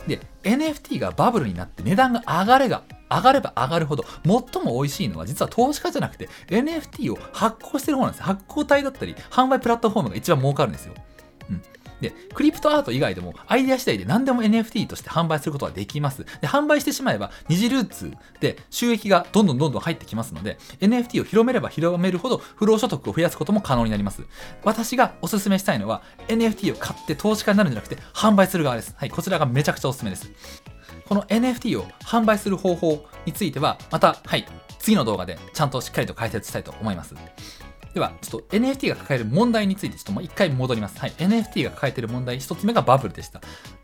[0.06, 8.22] で、NFT がバブルになって値段が上がれが、上がれば上がるほど、最も美味しいのは実は投資家じゃなくて NFT を発行してる方なんです。
[8.22, 10.94] 発行体だったり、販売プラットフォームが一番儲かるんですよ。
[11.50, 11.62] うん。
[12.02, 16.24] で、クリプトアート以外でもアイデア次第で何でも NFT として販売することができます。
[16.40, 24.22] で、販売してしまえば二次ルーツで収益がどんどんどんどん入ってきますので、NFT を広めれば広めるほど不労所得を増やすことも可能になります。
[24.64, 28.94] 私がおすすめしたいのは NFT を買って投資家になるんじゃなくて販売する側です。
[28.98, 30.30] はい、こちらがめちゃくちゃおすすめです。
[31.08, 34.46] この NFT を販売する方法については、また、はい、
[34.78, 37.14] 次の動画でちゃんとしっかりと解説したいと思います。
[37.94, 40.98] では、ちょっと NFT が抱える問題について、ちょっともう一回戻ります。
[40.98, 41.10] はい。
[41.12, 43.40] NFT が抱えている問題、一つ目がバブルでした。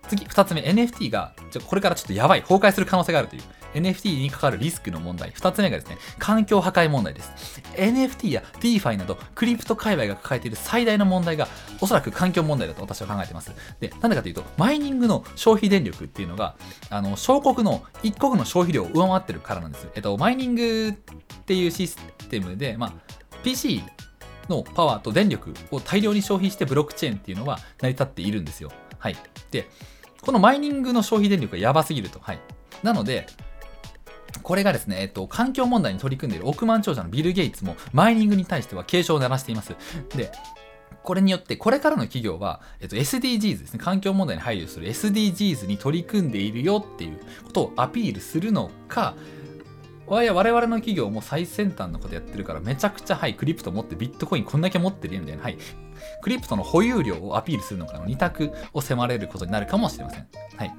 [0.09, 1.35] 次、二つ目、NFT が、
[1.67, 3.43] これからちょっとやばい、崩壊する可能性があるという、
[3.75, 5.31] NFT にかかるリスクの問題。
[5.35, 7.63] 二つ目がですね、環境破壊問題です。
[7.77, 11.47] NFT や DeFi など、クリプト界隈が抱えている最大の問題が、
[11.83, 13.53] おそらく環境問題だと私は考えています。
[13.81, 16.57] で、なんでかというと、マイニングの消費電力っていうのが、
[16.89, 19.87] あの、小国の一国の消費量を上回ってるからなんです。
[19.95, 20.93] えっと、マイニングっ
[21.45, 21.99] ていうシス
[22.31, 22.93] テムで、まあ、
[23.43, 23.83] PC
[24.49, 28.71] のパワーと電力を大量に消費してブロックチェーンっていうのは成り立っているんですよ。
[28.99, 29.17] はい。
[29.51, 29.69] で、
[30.23, 32.19] このマイニングの消費電力がやばすぎると。
[32.21, 32.41] はい。
[32.83, 33.27] なので、
[34.43, 39.75] これがですね、えっと、環境問題に取り組んでいる億万長者のビル・ゲイツもマイニングに対しては警鐘を鳴らしています。
[40.17, 40.33] で、
[41.03, 49.15] これによって、これからの企業は、えっと、SDGs ですね、環境問題に配慮する SDGs に取り組んでいるよっていうことをアピールするのか、
[50.09, 55.59] 我々の企業も最先端のことやってるから、めちゃくちゃ、はい、クリプト持ってビットコインこんだけ持ってるよみたいな、はい、
[56.23, 60.27] クリプトの保有量をアピールするのかの2択を迫れることになるかもしれません。
[60.57, 60.73] はい。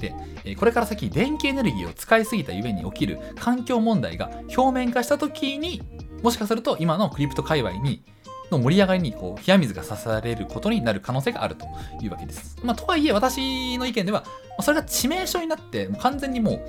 [0.00, 5.82] で、これから先、電気エネルギーを使いすぎたゆえに起きる環境問題が表面化した時に、
[6.22, 8.02] もしかすると今のクリプト界隈に
[8.50, 11.66] の盛り上がりにこう冷や水が刺されることになる可能性があると
[12.00, 12.56] いうわけです。
[12.62, 14.24] まあ、とはいえ、私の意見では、
[14.60, 16.60] それが致命傷になって、完全にもう、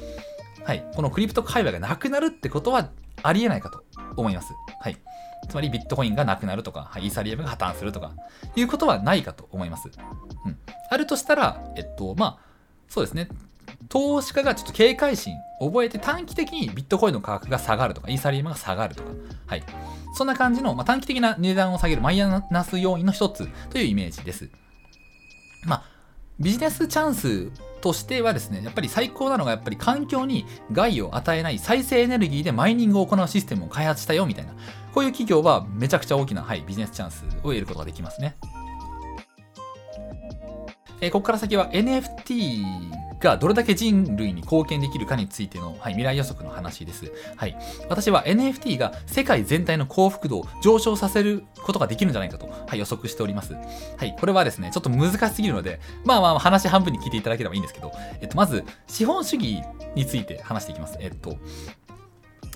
[0.66, 2.90] はい、このクリプト界隈がなくなるってことは
[3.22, 3.84] ありえないかと
[4.16, 4.54] 思います。
[4.82, 4.98] はい。
[5.50, 8.14] つまりビットコインがなくなるとか、はい、イーサリアムが破綻するとか、
[8.56, 9.90] いうことはないかと思います。
[10.46, 10.58] うん。
[10.90, 12.46] あるとしたら、えっと、まあ、
[12.88, 13.28] そうですね。
[13.90, 19.10] 投資家がちょっと警戒心を覚えて短期的にビットコインの価格が下がるとか、イーサリアムが下がるとか、
[19.48, 19.64] はい。
[20.16, 24.50] そんな感じの、まあ、短期的な値段を下げるマイナス要因の一つというイメージです。
[25.66, 25.84] まあ、
[26.40, 27.52] ビジネスチャンス
[27.84, 34.54] としてはですね、やっぱり最高なのがやっぱり環境に害を与えない再生エネルギーでマイニングを行うシステムを開発したよみたいな、
[34.94, 38.38] こういう企業はめちゃくちゃ大きな、はい、ビジネスチャンスを得ることができますね。
[41.02, 42.64] えー、ここから先は NFT
[43.24, 47.12] がどれだけ人類に貢献できるかについての、はい、未来予測の話です。
[47.36, 47.58] はい。
[47.90, 53.54] 私は NFT が世界全体の幸福度を上昇させることができるんじゃないかと、はい、予測しております。
[53.54, 54.16] はい。
[54.20, 59.62] これはですね、ちょっと難しすぎるので、まあまあ話半分に聞いていただければいいんですけど、えっと、まず、資本主義
[59.96, 60.98] について話していきます。
[61.00, 61.38] えっと、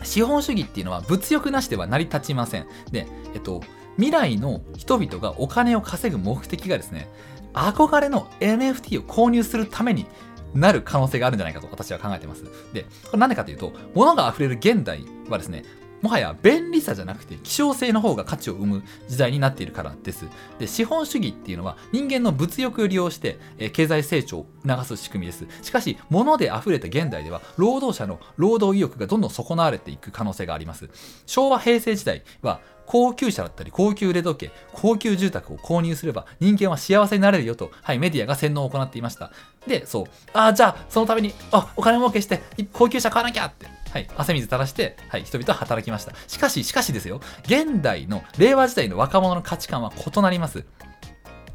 [0.03, 2.67] 資本主義っていうのは物欲なしでは成り立ちません。
[2.91, 3.61] で、えっと、
[3.95, 7.07] 未来の人々がお金を稼ぐ目的がですね、
[7.53, 10.05] 憧れの NFT を購入するために
[10.53, 12.43] なる可能性があるんじゃないかと私は考えてます。
[12.73, 15.63] で、これ何でかというと、物が溢れる現代はですね、
[16.01, 20.25] もはや便利さじゃなくて希少性の方が価値を生む時代になっているからです。
[20.59, 25.45] で、資本主義っていうのは人間の物欲を利用して、え経済成長を促す仕組みです。
[25.63, 30.89] しかし、物で溢れた現代では労働者の労働意欲がどんどん損なわれていく可能性があります。
[31.25, 39.31] 昭和平成時代は高級車だったり高級腕時計、高級住宅を購入すれば人間は幸せになれるよと、はい、メディアが洗脳を行っていました。
[39.67, 42.41] で、そう、ああ、じゃあそのために、あ、お金儲けして
[42.73, 46.13] 高級車買わなきゃって、はい、汗水垂らして、はい、人々は働きました。
[46.27, 50.65] しかし、しかしですよ、現代の令和時代の若者の価値観は異なります。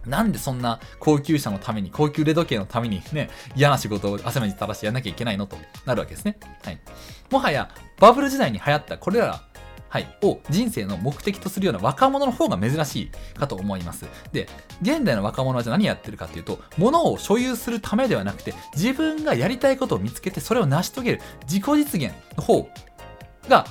[0.06, 5.46] なんでそんな高級車のために、高級腕時計のためにね、嫌な仕事を汗水垂らしてやんなきゃいけないの？
[5.46, 5.56] と
[5.86, 6.36] なるわけですね。
[6.64, 6.78] はい。
[7.30, 9.42] もはや、バブル時代に流行ったこれら
[9.92, 14.06] はい、を人生の目的とするような若者の方が珍しいかと思います。
[14.32, 14.48] で、
[14.80, 22.70] 現代の若者はじゃ何やってるかっていうと、物を所有するためではなくて、自分がやりたいことを見つけて、それを成し遂げる自己実現の方
[23.50, 23.66] が、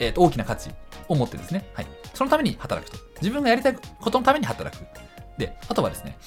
[0.00, 0.70] えー、と大きな価値
[1.06, 1.70] を持ってるんですね。
[1.74, 1.86] はい。
[2.12, 2.98] そのために働くと。
[3.20, 4.84] 自分がやりたいことのために働く。
[5.38, 6.18] で、あとはですね、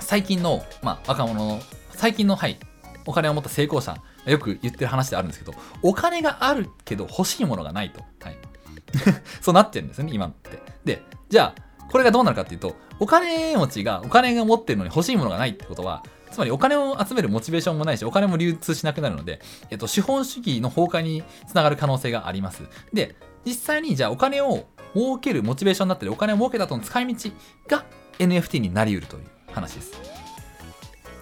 [0.00, 2.58] 最近の、まあ、若者の、最近の、はい、
[3.06, 3.96] お金を持った成功者、
[4.26, 8.00] よく言ってる話であるんですけど、お金があるけど欲しいものがないと。
[8.20, 8.47] はい。
[9.40, 10.62] そうなってるんですよね、今って。
[10.84, 22.62] で、じゃあ、これがどうなるかっていうと、お金持ちがお金が持ってるのに欲しいものがないってことは、つまりお金を集めるモチベーションもないし、お金も流通しなくなるので、えっと、資本主義の崩壊につながる可能性があります。
[22.92, 27.30] で、実際にじゃあお金を儲けるモチベーションになってるお金を儲けた後の使い道
[27.68, 27.84] が
[28.18, 30.17] NFT になり得るという話です。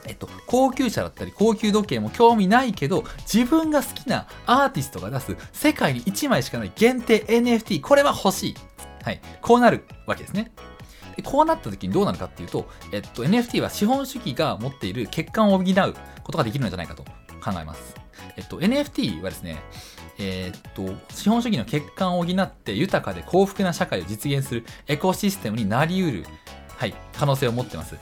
[0.07, 8.55] えっと、高級車だったり高級時計も興味ないけど、自分が好きなアーティストが出す世界に1枚しかない限定 NFT、これは欲しい。
[9.03, 9.21] はい。
[9.41, 10.53] こうなるわけですね。
[11.17, 17.05] でこうなった時にどうなるかっていうと、えっと、NFT は資本主義が持っている欠陥を補うことができるのじゃないかと
[17.43, 17.95] 考えます。
[18.37, 19.57] えっと、NFT はですね、
[20.19, 26.27] えー、っと、資本主義の欠陥を補って豊かで幸福な社会を実現するエコシステムになり得る、
[26.69, 27.97] はい、可能性を持ってます。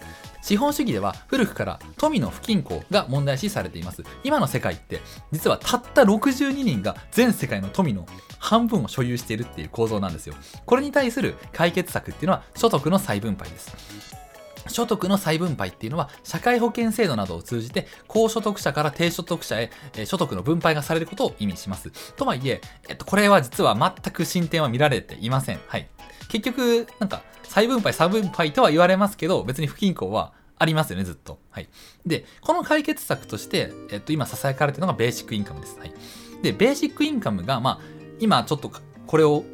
[0.45, 4.03] 資本主義では古くから富の不均衡が問題視されています。
[4.25, 5.01] 今の世界って
[5.33, 8.05] 実はたった62人が全世界の富の
[8.39, 10.35] 半分を所有しているっていう構造なんですよ。
[10.67, 13.75] これに対する解決策っていうのは所得の再分配です。
[14.69, 19.71] 所得の再分配っていうのは社会保険制度などを通じて高所得者から低所得者へ、
[20.05, 21.91] 所得の分配がされることを意味します。
[22.17, 25.61] とはいえ、えっと、これは実は全く進展は見られていません。
[25.69, 25.89] はい。
[26.29, 31.39] 結局、なんか、再分配、差分配とは言われますけど、別に不均衡はありますよね、ずっと。
[31.51, 31.69] はい。
[32.07, 35.79] で、この解決策として、えっと、今囁かれてるのがベーシックインカムです。
[35.79, 35.93] はい。
[36.43, 37.81] で、ベーシックインカムが、まあ、
[38.21, 38.71] 今ちょっと
[39.07, 39.45] これを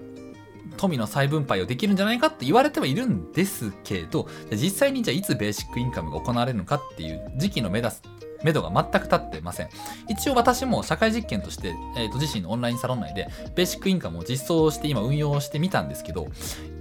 [0.77, 8.03] 富の再分配をできるんじゃないかって言われてはいるんですけど、実際にじゃあいつベーシックインカムが行われるのかっていう時期の目指す
[8.43, 9.69] 目処が全く立ってません。
[10.09, 16.29] 一応私も社会実験として、えー、と自身のオンラインサロン内でベーシックインカムを実装して今運用してみたんですけど、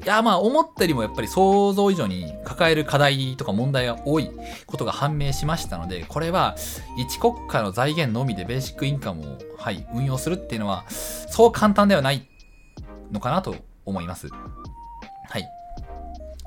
[0.04, 4.32] いやまあ思ったよりもやっぱり想像以上に抱える課題とか問題が多い
[4.66, 6.56] ことが判明しましたので、これは
[6.98, 12.28] 一国家の財源のみでベーシックインカムを、はい、運用するっていうのはそう簡単ではない
[13.12, 13.56] のかなと
[13.86, 14.30] 思います。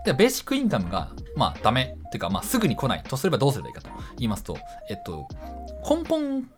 [0.04, 0.12] はい。
[0.12, 4.56] で、ベーシックインカムが、まあ、ダメっていうか、まあ、すぐに来ないとすればどうすればいいかと言いますと、
[4.90, 5.28] えっと、
[5.88, 6.48] 根本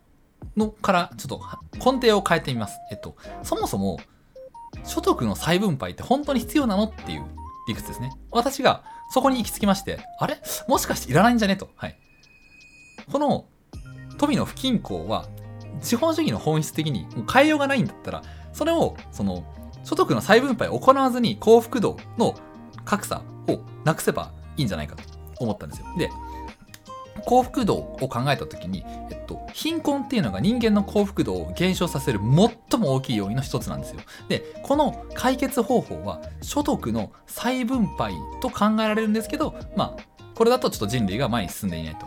[0.57, 1.41] のからちょっと
[1.73, 2.77] 根底を変えてみます。
[2.91, 3.97] えっと、そもそも
[4.83, 7.23] 所得の再分配って本当に必要なのっていう
[7.67, 8.11] 理屈ですね。
[8.31, 10.37] 私がそこに行き着きまして、あれ？
[10.67, 11.55] もしかしていらないんじゃね？
[11.55, 11.69] と。
[11.75, 11.97] はい。
[13.11, 13.45] この
[14.17, 15.27] 富の不均衡は
[15.81, 18.21] 資本主義の本質的に変えようがないんだったら、
[18.53, 19.43] それをその
[19.83, 22.35] 所得の再分配を行わずに幸福度の
[22.83, 25.03] 格差をなくせばいいんじゃないかと
[25.39, 25.85] 思ったんですよ。
[25.97, 26.09] で、
[27.25, 32.19] 幸福度を考えた時に、えっと、貧困っていうのが人間の幸福度を減少させる
[32.71, 34.01] 最も大きい要因の一つなんですよ。
[34.27, 40.03] で、この解決方法は所得の再分配と考えられるんですけど、まあ、
[40.35, 42.05] これだとちょっと人類が前に進んでいないと。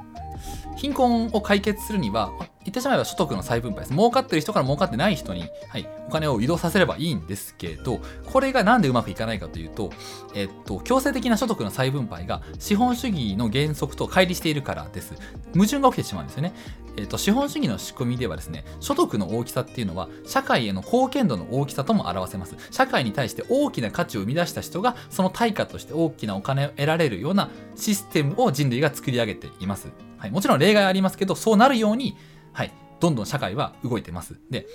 [0.76, 2.30] 貧困を解決するには、
[2.68, 3.92] 言ってしまえば所得の再分配です。
[3.92, 9.90] 儲かってる人から儲かってない人に、はい、お金を移動させればいいんですけど、これがなんでうまくいかないかというと、
[10.34, 15.14] えっと、強制的な所得の再分配が資本主義の原則と乖離しているからです。
[15.54, 16.52] 矛盾が起きてしまうんですよね。
[16.98, 22.56] えっと、資本主義の仕組みではですね、所得の大きさっていうのは、社会への貢献度の大きさとも表せます。
[22.72, 29.92] 社会に対して大きな価値を生み出した人が、その対価として大きなお金を得られるようなシステムを人類が作り上げています。
[30.16, 32.16] はい、もちろん例外ありますけど、そうなるように、
[32.52, 34.38] はい、どんどん社会は動いてます。
[34.50, 34.66] で、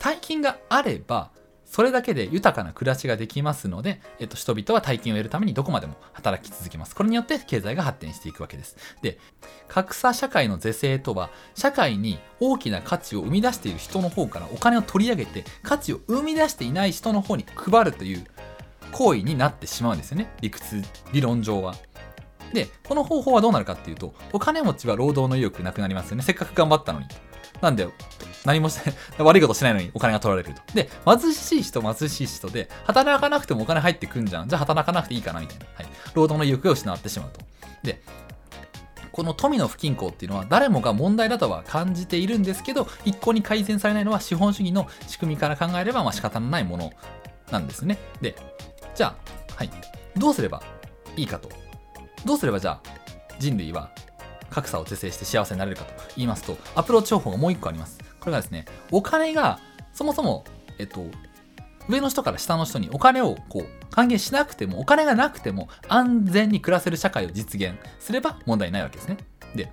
[0.00, 1.30] 大金があれば、
[1.70, 6.94] それだけで豊かな暮らしができますので、えっと、人々は大金を得るためにどこまでも働き続けます。
[6.94, 8.76] これによって経済が発展していくわけです。
[9.02, 9.18] で、
[9.68, 18.24] 格差社会の是正とは、社会に大きな価値を生み出している人の方からお金を取り上げて、価値を生み出していない人の方に配るという
[18.92, 20.30] 行為になってしまうんですよね。
[20.40, 21.74] 理屈、理論上は。
[22.52, 26.22] で、この方法はどうなるかっていうと、お金持ちは労働の意欲なくなりますよね。
[26.22, 27.06] せっかく頑張ったのに。
[27.60, 27.88] なんで、
[28.44, 28.92] 何もして、
[29.22, 30.62] 悪いことしないのにお金が取られると。
[30.74, 34.48] で、貧しい人、貧しい人で、働かなくてもお金入ってくんじゃん。
[34.48, 35.66] じゃあ働かなくていいかなみたいな。
[35.74, 35.86] はい。
[36.14, 37.40] 労働の意欲が失ってしまうと。
[37.82, 38.02] で、
[39.12, 46.92] この富の不均衡っていうのは誰もが問題だとは感じているんですけど、一向に改善されないのは資本主義の仕組みから考えればまあ仕方のないもの
[47.50, 47.98] なんですね。
[48.20, 48.36] で、
[48.94, 49.16] じゃ
[49.50, 49.70] あ、はい。
[50.16, 50.62] どうすれば
[51.16, 51.48] いいかと
[52.28, 52.80] どうすればじゃあ
[53.38, 53.90] 人類は
[54.50, 57.98] 格差を是正して幸せになれるかと言いますと、アプローチ方法がもう一個あります。
[58.20, 59.60] これがですね、お金が
[59.94, 60.44] そもそも、
[60.78, 61.06] えっと、
[61.88, 69.16] 上の人から下の人にお金をこう還元しなくても、お金がなくても安全に暮らせる社会を実現すれば問題ないわけですね。
[69.54, 69.72] で、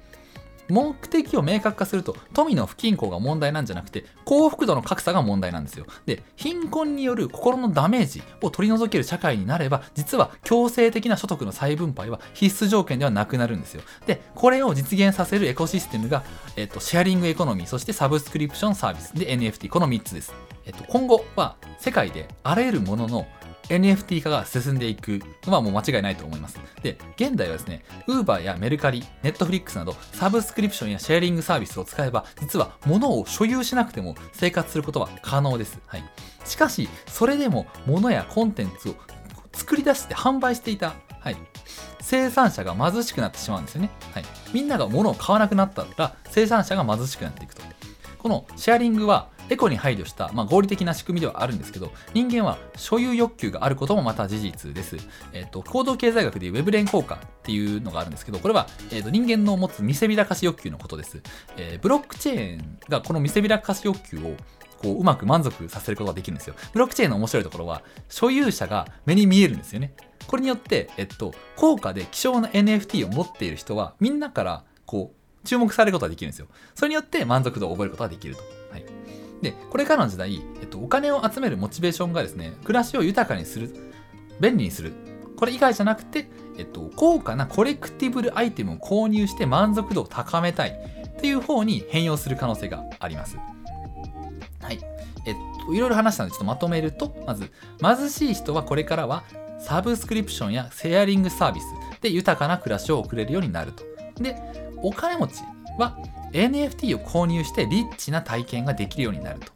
[0.69, 5.85] 目的を明確化すると富の不均衡が問題なんじゃなくて幸福度の格差が問題なんですよ。
[6.05, 13.81] で貧困による心のダメージを取り除ける社会になれば実は強制的な所得の再分配は必須条件ではなくなるんですよ。
[14.05, 16.23] でこれを実現させるエコシステムが、
[16.55, 20.33] えっと、シェアリングエコノミーそしてサブスクリプションサービスで NFT この3つです、
[20.65, 23.27] えっと、今後は世界であらゆるものの
[23.69, 26.59] NFT 化が進んでいくのはもう間違いないと思います。
[26.81, 35.79] で、現代はですね、Uber やメルカリ、Netflix などサブスクリプションやシェアリングサービスを使えば、実は物を所有しなくても生活することは可能です。
[35.87, 36.03] はい。
[36.45, 38.95] しかし、それでも物やコンテンツを
[39.53, 41.37] 作り出して販売していた、はい、
[42.01, 43.89] 生産者が貧しくなってしまうんですよね。
[44.13, 44.25] はい。
[44.53, 47.63] みんなが物を買わなくなったら、生産者が貧しくなっていくと。
[48.19, 54.97] このシェアリングはエコに配慮した、まあ、合理的な仕組みではあるんですけど、人間は所有欲求があることもまた事実です。
[55.33, 61.21] えっ、と、行動経済学でいうウェブ連効果っていうのがあるんですけど、これは、えっ、と、人間の持つ見せびらかし欲求のことです。
[61.57, 64.35] えー、ブロックチェーンがこの見せびらかし欲求を
[64.81, 66.55] こううまく満足させることができるんですよ。
[66.73, 69.93] ブロックチェーンの面白いところは、所有者が目に見えるんですよね。
[70.27, 76.47] これによって、えっと、高価で希少な NFT を持っている人は、みんなから、こう、注目されることができるんですよ。
[76.73, 78.43] それによって満足度を覚えることができると。
[79.41, 83.75] で、これからの時代、えっと、お金を集めるモチベーションがですね、暮らしを豊かにする、
[84.39, 84.93] 便利にする。
[85.35, 93.37] これ以外じゃなくて、えっと、高価なコレクティブルアイテムを購入して満足度を高めたいっていう方に変容する可能性があります。
[94.61, 94.79] はい。
[95.25, 99.23] えっと、いろいろ話したのでちょっとまとめると、まず、貧しい人はこれからは
[99.59, 101.65] サブスクリプションやセアリングサービス
[102.01, 103.83] で豊かな暮らしを送れるようになると。
[104.21, 104.37] で、
[104.81, 105.41] お金持ち
[105.77, 105.97] は
[106.35, 109.51] NFT を購入してリッチな体験ができるようになると。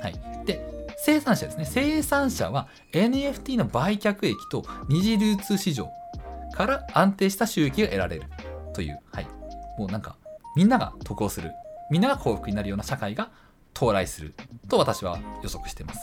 [0.00, 0.44] はい。
[0.44, 0.60] で、
[0.98, 1.64] 生産者ですね。
[1.64, 5.88] 生産者は NFT の売却益と二次流通市場
[6.54, 8.24] から安定した収益が得られる
[8.74, 9.26] という、はい。
[9.78, 10.16] もうなんか、
[10.54, 11.52] みんなが得をする
[11.90, 13.30] みんなが幸福になるような社会が
[13.74, 14.34] 到来する
[14.68, 16.00] と私は予測してます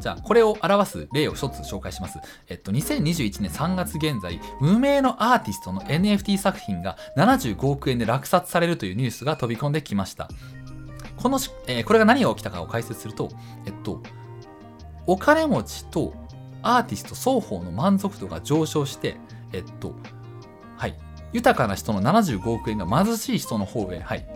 [0.00, 2.18] じゃあこれを表す例を一つ紹介します
[2.48, 10.28] えっと2021年3月現在無名のアーティストの NFT 作品が75億円で落札されるというニュースが飛び込んできました
[11.16, 13.28] このし、えーこれが何が起きたかを解説すると
[13.66, 14.02] えっと
[15.06, 16.14] お金持ちと
[16.62, 19.16] アーティスト双方の満足度が上昇して
[19.52, 19.94] えっと
[20.76, 20.94] はい
[21.32, 24.26] 豊かな人の75億円が貧しい人の方へ、はい、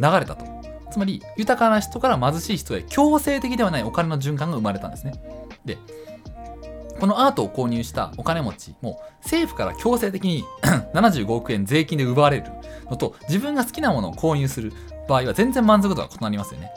[0.00, 0.53] 流れたと。
[0.94, 5.12] つまり、豊かな人から貧しい人へ強制的ではないお金の循環が生まれたんですね。
[5.64, 5.76] で、
[7.00, 10.44] このアートを購入したお金持ちも政府から強制的に
[10.94, 12.44] 75億円税金で奪われる
[12.88, 14.72] のと自分が好きなものを購入する
[15.08, 16.70] 場合は全然満足度が異なりますよね。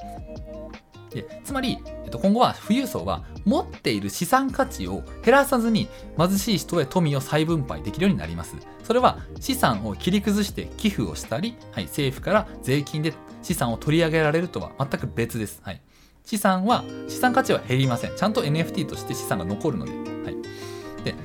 [1.11, 5.87] でつまり、えっと、今後は富裕層は持っている資産価値を減らさずに
[6.17, 8.55] 貧しい人へ富を再分配できるようになります。
[8.83, 13.13] それは資産を切り崩して寄付をしたり、はい、政府から税金で
[13.47, 15.61] 資産を取り上げられるとは全く別です。
[15.63, 15.81] はい、
[16.25, 18.15] 資産は資産価値は減りません。
[18.15, 19.91] ちゃんと NFT として資産が残るので。
[19.93, 19.97] は
[20.31, 20.35] い、
[21.05, 21.15] で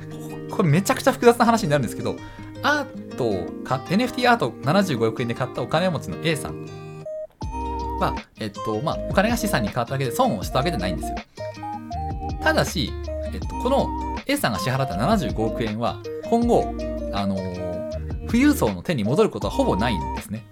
[0.48, 2.14] これめちゃくちゃ複雑な話になるんですけど
[2.62, 6.64] アートを NFT アート75億円で買ったお金持ちの A さん
[7.98, 11.16] は、えっとまあ、お金が資産に変わっただけで損をしたわけじゃないんですよ。
[12.40, 12.92] ただし、
[13.32, 13.88] えっと、この
[14.26, 16.00] A さんが支払った75億円は
[16.30, 16.72] 今後、
[17.12, 17.72] あのー
[18.32, 20.42] 富裕層の手に戻ることはほぼないんですね。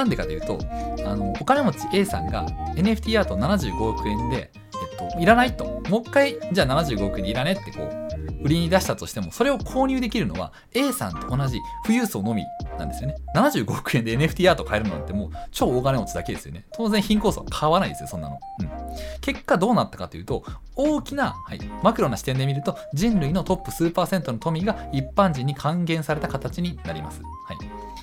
[0.00, 0.58] なんでかというと
[1.04, 5.82] あのお金持ち A さんが NFT アート75億円で、えっと、いらないと。
[5.90, 12.44] もう一回じゃあ75億円でいらねってこう売りに出したとしてもそれを購入できるのは A さんと同じ富裕層のみ。
[12.80, 13.16] なんですよね。
[13.36, 16.64] 75億円で NFT アート買えるなんてもう超大金持ちだけですよね。
[16.72, 18.70] 当然貧困層は買わないですよそんなの、うん、
[19.20, 27.58] 結果どうなったかというと大きな、はい、マクロな視点で見ると人類のトップ数パーセントの富が一般人に還元された形になります、はい、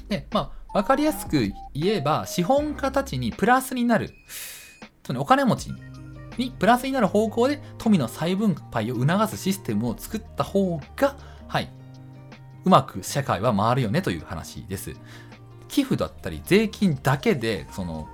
[0.10, 4.14] でまあ分かりやすく言えば資本家たちにプラスになる
[5.04, 5.72] つまりお金持ち
[6.38, 11.16] にプラスになる方向で富の再分配を促すシステムを作った方が、
[11.48, 11.70] はい、
[12.68, 14.94] うまく社会は回るよねという話です。
[15.70, 18.10] 寄付だったり税金だけでその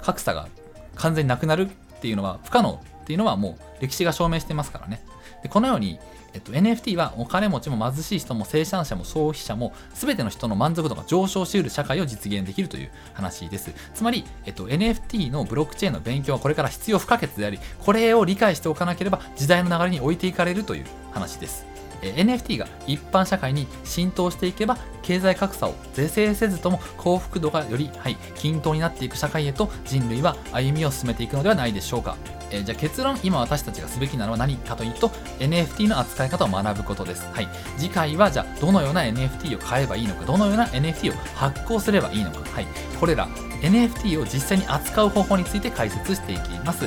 [0.00, 0.48] 格差が
[0.94, 5.04] 完全になくなるっていうのは不可能っていうのはもう歴史が証明してますからね。
[5.42, 5.98] でこのように、
[6.32, 13.70] えっと、NFT はお金持ちも貧しい人も生産者も消費者も全ての人の満足度が上昇しうる社会を実現できるという話です。
[13.92, 21.73] つまり、えっと、NFT のブロックチェーンの勉強はこれから必要不可欠であり、これを理解しておかなければ時代の流れに置いていかれるという話です。
[22.12, 32.16] NFT が一般社会に浸透していけば経済格差を是正せずとも幸福度がより、はい、均等になっていく社会へと人類は歩みを進めていくのではないでしょうか、
[32.50, 42.66] えーじゃあ結論今私たちがすべきなのは何かというと NFT の扱い方を学ぶことです、はい、次回はじゃあどのような NFT を買えばいいのかどのような NFT を発行すればいいのか、はい、
[43.00, 43.28] これら
[43.62, 46.84] NFT を実際に扱う方法について解説していきます。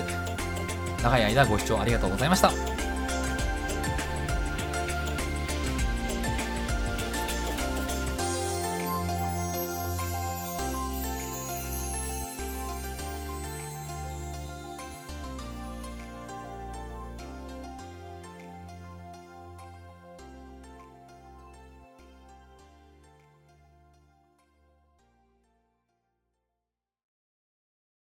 [1.04, 2.87] 長い間ご視聴ありがとうございました。